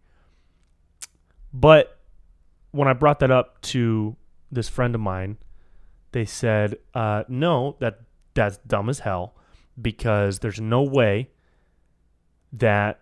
But 1.53 1.99
when 2.71 2.87
I 2.87 2.93
brought 2.93 3.19
that 3.19 3.29
up 3.29 3.59
to 3.61 4.15
this 4.49 4.69
friend 4.69 4.95
of 4.95 5.01
mine, 5.01 5.37
they 6.11 6.25
said, 6.25 6.77
uh, 6.93 7.23
no, 7.27 7.75
that 7.79 8.01
that's 8.33 8.57
dumb 8.59 8.89
as 8.89 8.99
hell 8.99 9.35
because 9.81 10.39
there's 10.39 10.59
no 10.59 10.81
way 10.81 11.29
that 12.51 13.01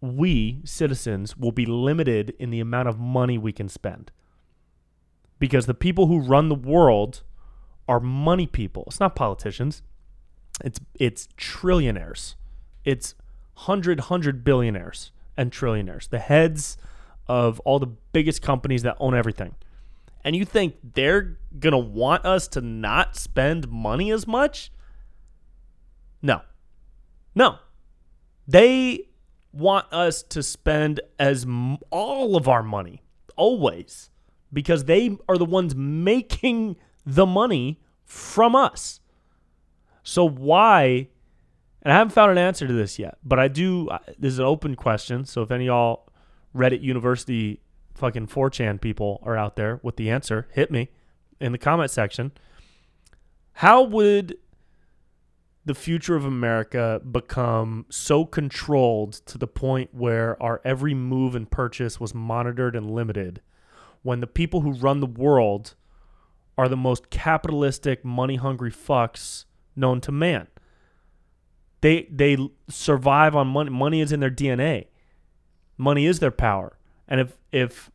we 0.00 0.60
citizens 0.64 1.36
will 1.36 1.52
be 1.52 1.64
limited 1.64 2.34
in 2.38 2.50
the 2.50 2.60
amount 2.60 2.88
of 2.88 2.98
money 2.98 3.38
we 3.38 3.52
can 3.52 3.68
spend. 3.68 4.10
Because 5.38 5.66
the 5.66 5.74
people 5.74 6.06
who 6.06 6.18
run 6.20 6.48
the 6.48 6.54
world 6.54 7.22
are 7.88 8.00
money 8.00 8.46
people. 8.46 8.84
It's 8.86 9.00
not 9.00 9.16
politicians. 9.16 9.82
It's 10.62 10.80
it's 10.94 11.28
trillionaires. 11.36 12.34
It's 12.84 13.14
hundred 13.56 14.00
hundred 14.00 14.44
billionaires 14.44 15.10
and 15.36 15.50
trillionaires. 15.50 16.08
The 16.08 16.18
heads 16.18 16.76
of 17.26 17.60
all 17.60 17.78
the 17.78 17.86
biggest 18.12 18.42
companies 18.42 18.82
that 18.82 18.96
own 19.00 19.14
everything 19.14 19.54
and 20.24 20.34
you 20.34 20.44
think 20.44 20.76
they're 20.94 21.38
going 21.58 21.72
to 21.72 21.78
want 21.78 22.24
us 22.24 22.48
to 22.48 22.60
not 22.60 23.16
spend 23.16 23.68
money 23.68 24.10
as 24.10 24.26
much? 24.26 24.72
No. 26.22 26.40
No. 27.34 27.58
They 28.48 29.08
want 29.52 29.86
us 29.92 30.22
to 30.22 30.42
spend 30.42 31.00
as 31.18 31.44
m- 31.44 31.78
all 31.90 32.36
of 32.36 32.48
our 32.48 32.62
money 32.62 33.02
always 33.36 34.10
because 34.52 34.84
they 34.84 35.16
are 35.28 35.36
the 35.36 35.44
ones 35.44 35.74
making 35.74 36.76
the 37.04 37.26
money 37.26 37.80
from 38.04 38.56
us. 38.56 39.00
So 40.02 40.26
why 40.26 41.08
and 41.84 41.92
I 41.92 41.96
haven't 41.96 42.12
found 42.12 42.32
an 42.32 42.38
answer 42.38 42.66
to 42.66 42.72
this 42.72 42.98
yet, 42.98 43.18
but 43.22 43.38
I 43.38 43.48
do 43.48 43.90
this 44.18 44.32
is 44.32 44.38
an 44.38 44.46
open 44.46 44.74
question, 44.74 45.24
so 45.24 45.42
if 45.42 45.50
any 45.50 45.66
y'all 45.66 46.08
Reddit 46.54 46.82
University 46.82 47.60
fucking 47.94 48.26
4chan 48.26 48.80
people 48.80 49.20
are 49.22 49.36
out 49.36 49.56
there 49.56 49.80
with 49.82 49.96
the 49.96 50.10
answer, 50.10 50.48
hit 50.52 50.70
me 50.70 50.90
in 51.40 51.52
the 51.52 51.58
comment 51.58 51.90
section. 51.90 52.32
How 53.54 53.82
would 53.82 54.36
the 55.64 55.74
future 55.74 56.16
of 56.16 56.24
America 56.24 57.00
become 57.10 57.86
so 57.88 58.24
controlled 58.24 59.14
to 59.26 59.38
the 59.38 59.46
point 59.46 59.94
where 59.94 60.40
our 60.42 60.60
every 60.64 60.92
move 60.92 61.34
and 61.34 61.50
purchase 61.50 61.98
was 61.98 62.14
monitored 62.14 62.76
and 62.76 62.90
limited 62.90 63.40
when 64.02 64.20
the 64.20 64.26
people 64.26 64.60
who 64.60 64.72
run 64.72 65.00
the 65.00 65.06
world 65.06 65.74
are 66.58 66.68
the 66.68 66.76
most 66.76 67.10
capitalistic, 67.10 68.04
money 68.04 68.36
hungry 68.36 68.70
fucks 68.70 69.46
known 69.74 70.00
to 70.02 70.12
man? 70.12 70.48
They 71.80 72.08
they 72.10 72.36
survive 72.68 73.34
on 73.34 73.48
money. 73.48 73.70
Money 73.70 74.00
is 74.00 74.12
in 74.12 74.20
their 74.20 74.30
DNA. 74.30 74.86
Money 75.76 76.06
is 76.06 76.18
their 76.18 76.30
power. 76.30 76.78
And 77.08 77.20
if 77.20 77.36
if 77.52 77.90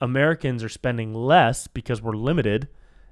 Americans 0.00 0.62
are 0.62 0.68
spending 0.68 1.14
less 1.14 1.66
because 1.66 2.02
we're 2.02 2.16
limited 2.16 2.68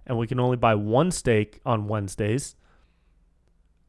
and 0.07 0.19
we 0.19 0.27
can 0.27 0.41
only 0.41 0.57
buy 0.57 0.75
one 0.75 1.11
steak 1.11 1.61
on 1.65 1.89
Wednesdays, 1.89 2.57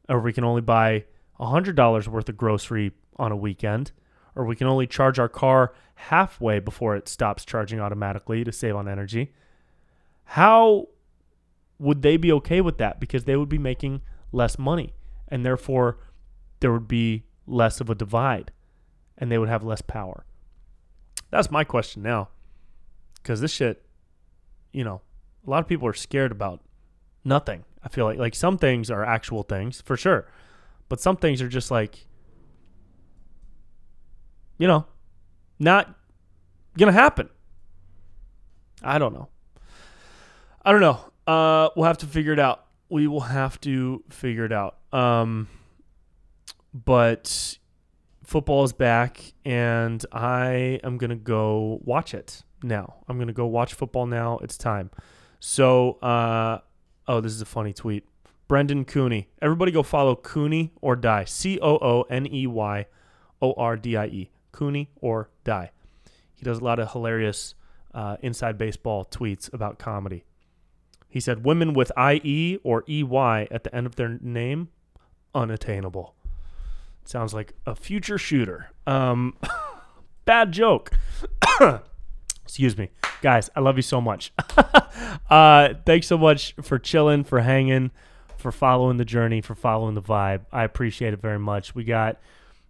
or 0.08 0.20
we 0.20 0.32
can 0.32 0.44
only 0.44 0.60
buy 0.60 1.04
$100 1.40 2.08
worth 2.08 2.28
of 2.28 2.36
grocery 2.36 2.92
on 3.16 3.32
a 3.32 3.36
weekend, 3.36 3.92
or 4.34 4.44
we 4.44 4.56
can 4.56 4.66
only 4.66 4.86
charge 4.86 5.18
our 5.18 5.28
car 5.28 5.74
halfway 5.94 6.58
before 6.60 6.96
it 6.96 7.08
stops 7.08 7.44
charging 7.44 7.80
automatically 7.80 8.44
to 8.44 8.52
save 8.52 8.76
on 8.76 8.88
energy. 8.88 9.32
How 10.24 10.88
would 11.78 12.02
they 12.02 12.16
be 12.16 12.32
okay 12.32 12.60
with 12.60 12.78
that? 12.78 13.00
Because 13.00 13.24
they 13.24 13.36
would 13.36 13.48
be 13.48 13.58
making 13.58 14.02
less 14.32 14.58
money, 14.58 14.94
and 15.28 15.44
therefore 15.44 15.98
there 16.60 16.72
would 16.72 16.88
be 16.88 17.24
less 17.46 17.80
of 17.80 17.90
a 17.90 17.94
divide, 17.94 18.52
and 19.18 19.30
they 19.30 19.38
would 19.38 19.48
have 19.48 19.64
less 19.64 19.82
power. 19.82 20.24
That's 21.34 21.50
my 21.50 21.64
question 21.64 22.00
now. 22.00 22.28
Because 23.16 23.40
this 23.40 23.50
shit, 23.50 23.84
you 24.72 24.84
know, 24.84 25.00
a 25.44 25.50
lot 25.50 25.58
of 25.58 25.66
people 25.66 25.88
are 25.88 25.92
scared 25.92 26.30
about 26.30 26.60
nothing. 27.24 27.64
I 27.82 27.88
feel 27.88 28.04
like 28.04 28.18
like 28.18 28.36
some 28.36 28.56
things 28.56 28.88
are 28.88 29.04
actual 29.04 29.42
things 29.42 29.80
for 29.80 29.96
sure, 29.96 30.28
but 30.88 31.00
some 31.00 31.16
things 31.16 31.42
are 31.42 31.48
just 31.48 31.72
like, 31.72 32.06
you 34.58 34.68
know, 34.68 34.86
not 35.58 35.92
gonna 36.78 36.92
happen. 36.92 37.28
I 38.80 39.00
don't 39.00 39.12
know. 39.12 39.28
I 40.64 40.70
don't 40.70 40.80
know. 40.80 41.00
Uh, 41.26 41.70
we'll 41.74 41.86
have 41.86 41.98
to 41.98 42.06
figure 42.06 42.32
it 42.32 42.38
out. 42.38 42.64
We 42.88 43.08
will 43.08 43.22
have 43.22 43.60
to 43.62 44.04
figure 44.08 44.44
it 44.44 44.52
out. 44.52 44.76
Um, 44.92 45.48
but 46.72 47.58
football 48.24 48.64
is 48.64 48.72
back, 48.72 49.34
and 49.44 50.04
I 50.12 50.80
am 50.82 50.98
gonna 50.98 51.16
go 51.16 51.80
watch 51.84 52.14
it 52.14 52.42
now. 52.62 52.96
I'm 53.08 53.18
gonna 53.18 53.32
go 53.32 53.46
watch 53.46 53.74
football 53.74 54.06
now. 54.06 54.38
It's 54.38 54.58
time. 54.58 54.90
So, 55.40 55.92
uh, 56.02 56.58
oh, 57.06 57.20
this 57.20 57.32
is 57.32 57.40
a 57.40 57.46
funny 57.46 57.72
tweet. 57.72 58.06
Brendan 58.48 58.84
Cooney. 58.84 59.28
Everybody 59.40 59.72
go 59.72 59.82
follow 59.82 60.16
Cooney 60.16 60.72
or 60.80 60.96
Die. 60.96 61.24
C 61.24 61.58
O 61.60 61.76
O 61.76 62.02
N 62.10 62.26
E 62.26 62.46
Y 62.46 62.86
O 63.40 63.52
R 63.54 63.76
D 63.76 63.96
I 63.96 64.06
E. 64.06 64.30
Cooney 64.52 64.90
or 65.00 65.30
Die. 65.44 65.70
He 66.34 66.44
does 66.44 66.58
a 66.58 66.64
lot 66.64 66.78
of 66.78 66.92
hilarious 66.92 67.54
uh, 67.94 68.16
inside 68.22 68.58
baseball 68.58 69.04
tweets 69.04 69.52
about 69.52 69.78
comedy. 69.78 70.24
He 71.08 71.20
said, 71.20 71.44
Women 71.44 71.74
with 71.74 71.92
IE 71.96 72.58
or 72.64 72.84
EY 72.88 73.48
at 73.50 73.64
the 73.64 73.74
end 73.74 73.86
of 73.86 73.96
their 73.96 74.18
name, 74.20 74.68
unattainable. 75.34 76.14
Sounds 77.04 77.34
like 77.34 77.52
a 77.66 77.74
future 77.74 78.18
shooter. 78.18 78.70
Um, 78.86 79.36
bad 80.24 80.52
joke. 80.52 80.90
Excuse 82.42 82.76
me. 82.76 82.90
Guys, 83.22 83.50
I 83.56 83.60
love 83.60 83.76
you 83.76 83.82
so 83.82 84.00
much. 84.00 84.32
uh, 85.30 85.74
thanks 85.86 86.06
so 86.06 86.18
much 86.18 86.54
for 86.62 86.78
chilling, 86.78 87.24
for 87.24 87.40
hanging, 87.40 87.90
for 88.36 88.52
following 88.52 88.96
the 88.96 89.04
journey, 89.04 89.40
for 89.40 89.54
following 89.54 89.94
the 89.94 90.02
vibe. 90.02 90.42
I 90.52 90.64
appreciate 90.64 91.14
it 91.14 91.20
very 91.20 91.38
much. 91.38 91.74
We 91.74 91.84
got 91.84 92.20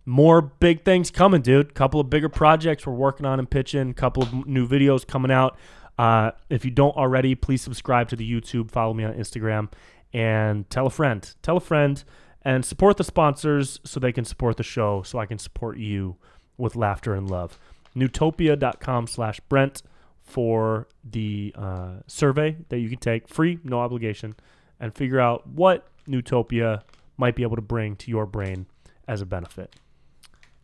more 0.07 0.41
big 0.43 0.85
things 0.85 1.11
coming, 1.11 1.43
dude. 1.43 1.75
Couple 1.75 2.01
of 2.01 2.11
bigger 2.11 2.29
projects 2.29 2.87
we're 2.87 2.93
working 2.93 3.27
on 3.27 3.39
and 3.39 3.51
pitching. 3.51 3.95
Couple 3.95 4.23
of 4.23 4.47
new 4.47 4.69
videos 4.69 5.07
coming 5.07 5.31
out. 5.31 5.57
Uh, 5.99 6.33
if 6.51 6.65
you 6.65 6.71
don't 6.71 6.97
already, 6.97 7.35
please 7.35 7.63
subscribe 7.63 8.09
to 8.09 8.17
the 8.17 8.31
YouTube. 8.31 8.71
Follow 8.71 8.95
me 8.95 9.05
on 9.05 9.15
Instagram 9.15 9.71
and 10.13 10.69
tell 10.71 10.87
a 10.87 10.91
friend. 10.91 11.35
Tell 11.43 11.57
a 11.57 11.61
friend 11.61 12.03
and 12.45 12.65
support 12.65 12.97
the 12.97 13.05
sponsors 13.05 13.81
so 13.85 13.99
they 13.99 14.13
can 14.13 14.25
support 14.25 14.57
the 14.57 14.63
show. 14.63 15.03
So 15.03 15.19
I 15.19 15.27
can 15.27 15.39
support 15.39 15.79
you 15.79 16.17
with 16.57 16.77
laughter 16.77 17.15
and 17.15 17.31
love. 17.31 17.59
Nootopia.com 17.97 19.07
slash 19.07 19.41
Brent 19.41 19.83
for 20.23 20.89
the 21.03 21.55
uh, 21.57 22.01
survey 22.07 22.57
that 22.69 22.79
you 22.79 22.89
can 22.89 22.99
take 22.99 23.29
free, 23.29 23.59
no 23.63 23.81
obligation, 23.81 24.35
and 24.81 24.95
figure 24.95 25.21
out 25.21 25.47
what 25.47 25.87
Newtopia 26.09 26.83
might 27.17 27.37
be 27.37 27.43
able 27.43 27.57
to 27.57 27.63
bring 27.63 27.97
to 27.97 28.11
your 28.11 28.27
brain 28.27 28.67
as 29.07 29.21
a 29.21 29.27
benefit. 29.27 29.77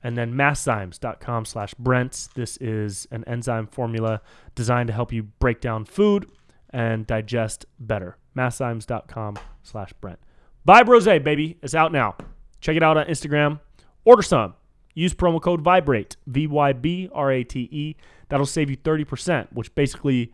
And 0.02 0.16
then 0.16 0.32
masszymes.com 0.32 1.44
slash 1.44 1.74
Brent. 1.74 2.28
This 2.34 2.56
is 2.56 3.06
an 3.10 3.22
enzyme 3.26 3.66
formula 3.66 4.22
designed 4.54 4.86
to 4.86 4.94
help 4.94 5.12
you 5.12 5.24
break 5.24 5.60
down 5.60 5.84
food 5.84 6.30
and 6.70 7.06
digest 7.06 7.66
better. 7.78 8.16
Masszymes.com 8.34 9.38
slash 9.62 9.92
Brent. 10.00 10.18
Vyb 10.66 10.84
Rosé, 10.84 11.22
baby. 11.22 11.58
It's 11.62 11.74
out 11.74 11.92
now. 11.92 12.16
Check 12.60 12.76
it 12.76 12.82
out 12.82 12.96
on 12.96 13.06
Instagram. 13.06 13.60
Order 14.04 14.22
some. 14.22 14.54
Use 14.94 15.14
promo 15.14 15.40
code 15.40 15.62
VIBRATE, 15.62 16.16
V 16.26 16.46
Y 16.46 16.72
B 16.72 17.08
R 17.12 17.30
A 17.30 17.44
T 17.44 17.60
E. 17.70 17.96
That'll 18.28 18.46
save 18.46 18.70
you 18.70 18.76
30%, 18.76 19.48
which 19.52 19.74
basically 19.74 20.32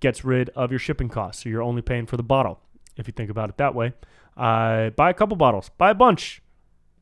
gets 0.00 0.24
rid 0.24 0.50
of 0.50 0.70
your 0.70 0.78
shipping 0.78 1.08
costs. 1.08 1.42
So 1.42 1.48
you're 1.48 1.62
only 1.62 1.82
paying 1.82 2.06
for 2.06 2.16
the 2.16 2.22
bottle, 2.22 2.60
if 2.96 3.06
you 3.06 3.12
think 3.12 3.30
about 3.30 3.48
it 3.48 3.56
that 3.58 3.74
way. 3.74 3.94
Uh, 4.36 4.90
buy 4.90 5.10
a 5.10 5.14
couple 5.14 5.36
bottles, 5.36 5.70
buy 5.78 5.90
a 5.90 5.94
bunch, 5.94 6.42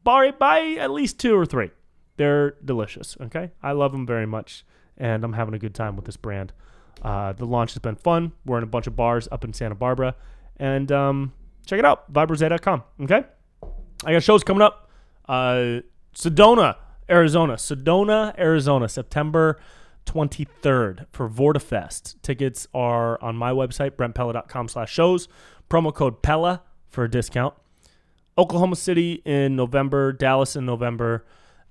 buy, 0.04 0.30
buy 0.30 0.76
at 0.78 0.90
least 0.90 1.18
two 1.18 1.36
or 1.36 1.44
three. 1.44 1.70
They're 2.16 2.52
delicious. 2.64 3.16
Okay, 3.20 3.50
I 3.62 3.72
love 3.72 3.92
them 3.92 4.06
very 4.06 4.26
much, 4.26 4.64
and 4.96 5.24
I'm 5.24 5.32
having 5.32 5.54
a 5.54 5.58
good 5.58 5.74
time 5.74 5.96
with 5.96 6.04
this 6.04 6.16
brand. 6.16 6.52
Uh, 7.02 7.32
the 7.32 7.44
launch 7.44 7.72
has 7.74 7.80
been 7.80 7.96
fun. 7.96 8.32
We're 8.46 8.58
in 8.58 8.62
a 8.62 8.68
bunch 8.68 8.86
of 8.86 8.94
bars 8.94 9.28
up 9.32 9.44
in 9.44 9.52
Santa 9.52 9.74
Barbara, 9.74 10.14
and 10.56 10.92
um, 10.92 11.32
check 11.66 11.78
it 11.78 11.84
out, 11.84 12.12
vybrose.com. 12.12 12.82
Okay, 13.02 13.24
I 14.04 14.12
got 14.12 14.22
shows 14.22 14.44
coming 14.44 14.62
up. 14.62 14.90
Uh, 15.28 15.80
Sedona, 16.14 16.76
Arizona, 17.08 17.54
Sedona, 17.54 18.38
Arizona, 18.38 18.88
September 18.88 19.60
23rd 20.06 21.06
for 21.12 21.28
VortiFest. 21.28 22.20
Tickets 22.22 22.66
are 22.74 23.20
on 23.22 23.36
my 23.36 23.50
website, 23.50 23.92
brentpella.com 23.92 24.68
slash 24.68 24.92
shows. 24.92 25.28
Promo 25.70 25.94
code 25.94 26.22
PELLA 26.22 26.62
for 26.88 27.04
a 27.04 27.10
discount. 27.10 27.54
Oklahoma 28.36 28.76
City 28.76 29.22
in 29.24 29.56
November, 29.56 30.12
Dallas 30.12 30.56
in 30.56 30.66
November, 30.66 31.24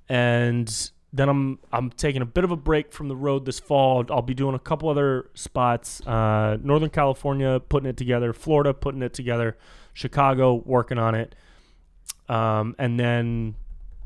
and 0.08 0.92
then 1.12 1.30
I'm 1.30 1.60
I'm 1.72 1.90
taking 1.92 2.22
a 2.22 2.26
bit 2.26 2.44
of 2.44 2.52
a 2.52 2.56
break 2.56 2.94
from 2.94 3.08
the 3.08 3.16
road 3.16 3.46
this 3.46 3.60
fall. 3.60 4.06
I'll 4.10 4.22
be 4.22 4.34
doing 4.34 4.56
a 4.56 4.60
couple 4.60 4.90
other 4.90 5.30
spots. 5.34 6.02
Uh, 6.08 6.58
Northern 6.62 6.90
California 6.90 7.60
putting 7.60 7.90
it 7.90 7.98
together, 7.98 8.34
Florida 8.34 8.74
putting 8.74 9.02
it 9.02 9.14
together, 9.14 9.58
Chicago 9.94 10.62
working 10.66 10.98
on 10.98 11.16
it, 11.16 11.36
um, 12.30 12.76
and 12.80 13.00
then 13.00 13.56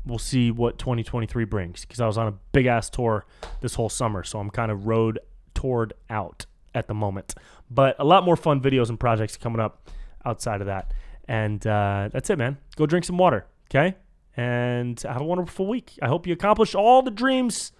we'll 0.06 0.18
see 0.18 0.50
what 0.50 0.78
2023 0.78 1.44
brings. 1.44 1.82
Because 1.82 2.00
I 2.00 2.06
was 2.06 2.18
on 2.18 2.28
a 2.28 2.34
big 2.52 2.66
ass 2.66 2.90
tour 2.90 3.26
this 3.60 3.74
whole 3.74 3.88
summer, 3.88 4.22
so 4.22 4.38
I'm 4.38 4.50
kind 4.50 4.70
of 4.70 4.86
road 4.86 5.18
toured 5.54 5.92
out 6.08 6.46
at 6.74 6.88
the 6.88 6.94
moment. 6.94 7.34
But 7.70 7.96
a 7.98 8.04
lot 8.04 8.24
more 8.24 8.36
fun 8.36 8.60
videos 8.60 8.88
and 8.88 8.98
projects 8.98 9.36
coming 9.36 9.60
up 9.60 9.90
outside 10.24 10.60
of 10.60 10.66
that. 10.66 10.92
And 11.26 11.66
uh, 11.66 12.08
that's 12.12 12.30
it, 12.30 12.38
man. 12.38 12.58
Go 12.76 12.86
drink 12.86 13.04
some 13.04 13.18
water, 13.18 13.46
okay? 13.70 13.96
and 14.38 15.00
have 15.00 15.20
a 15.20 15.24
wonderful 15.24 15.66
week. 15.66 15.98
I 16.00 16.06
hope 16.06 16.26
you 16.26 16.32
accomplish 16.32 16.74
all 16.74 17.02
the 17.02 17.10
dreams 17.10 17.72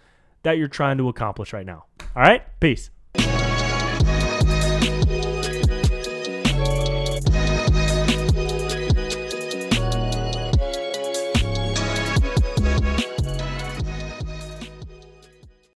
that 0.42 0.58
you're 0.58 0.66
trying 0.66 0.98
to 0.98 1.08
accomplish 1.08 1.52
right 1.52 1.64
now. 1.64 1.84
All 2.16 2.22
right? 2.22 2.42
Peace. 2.58 2.90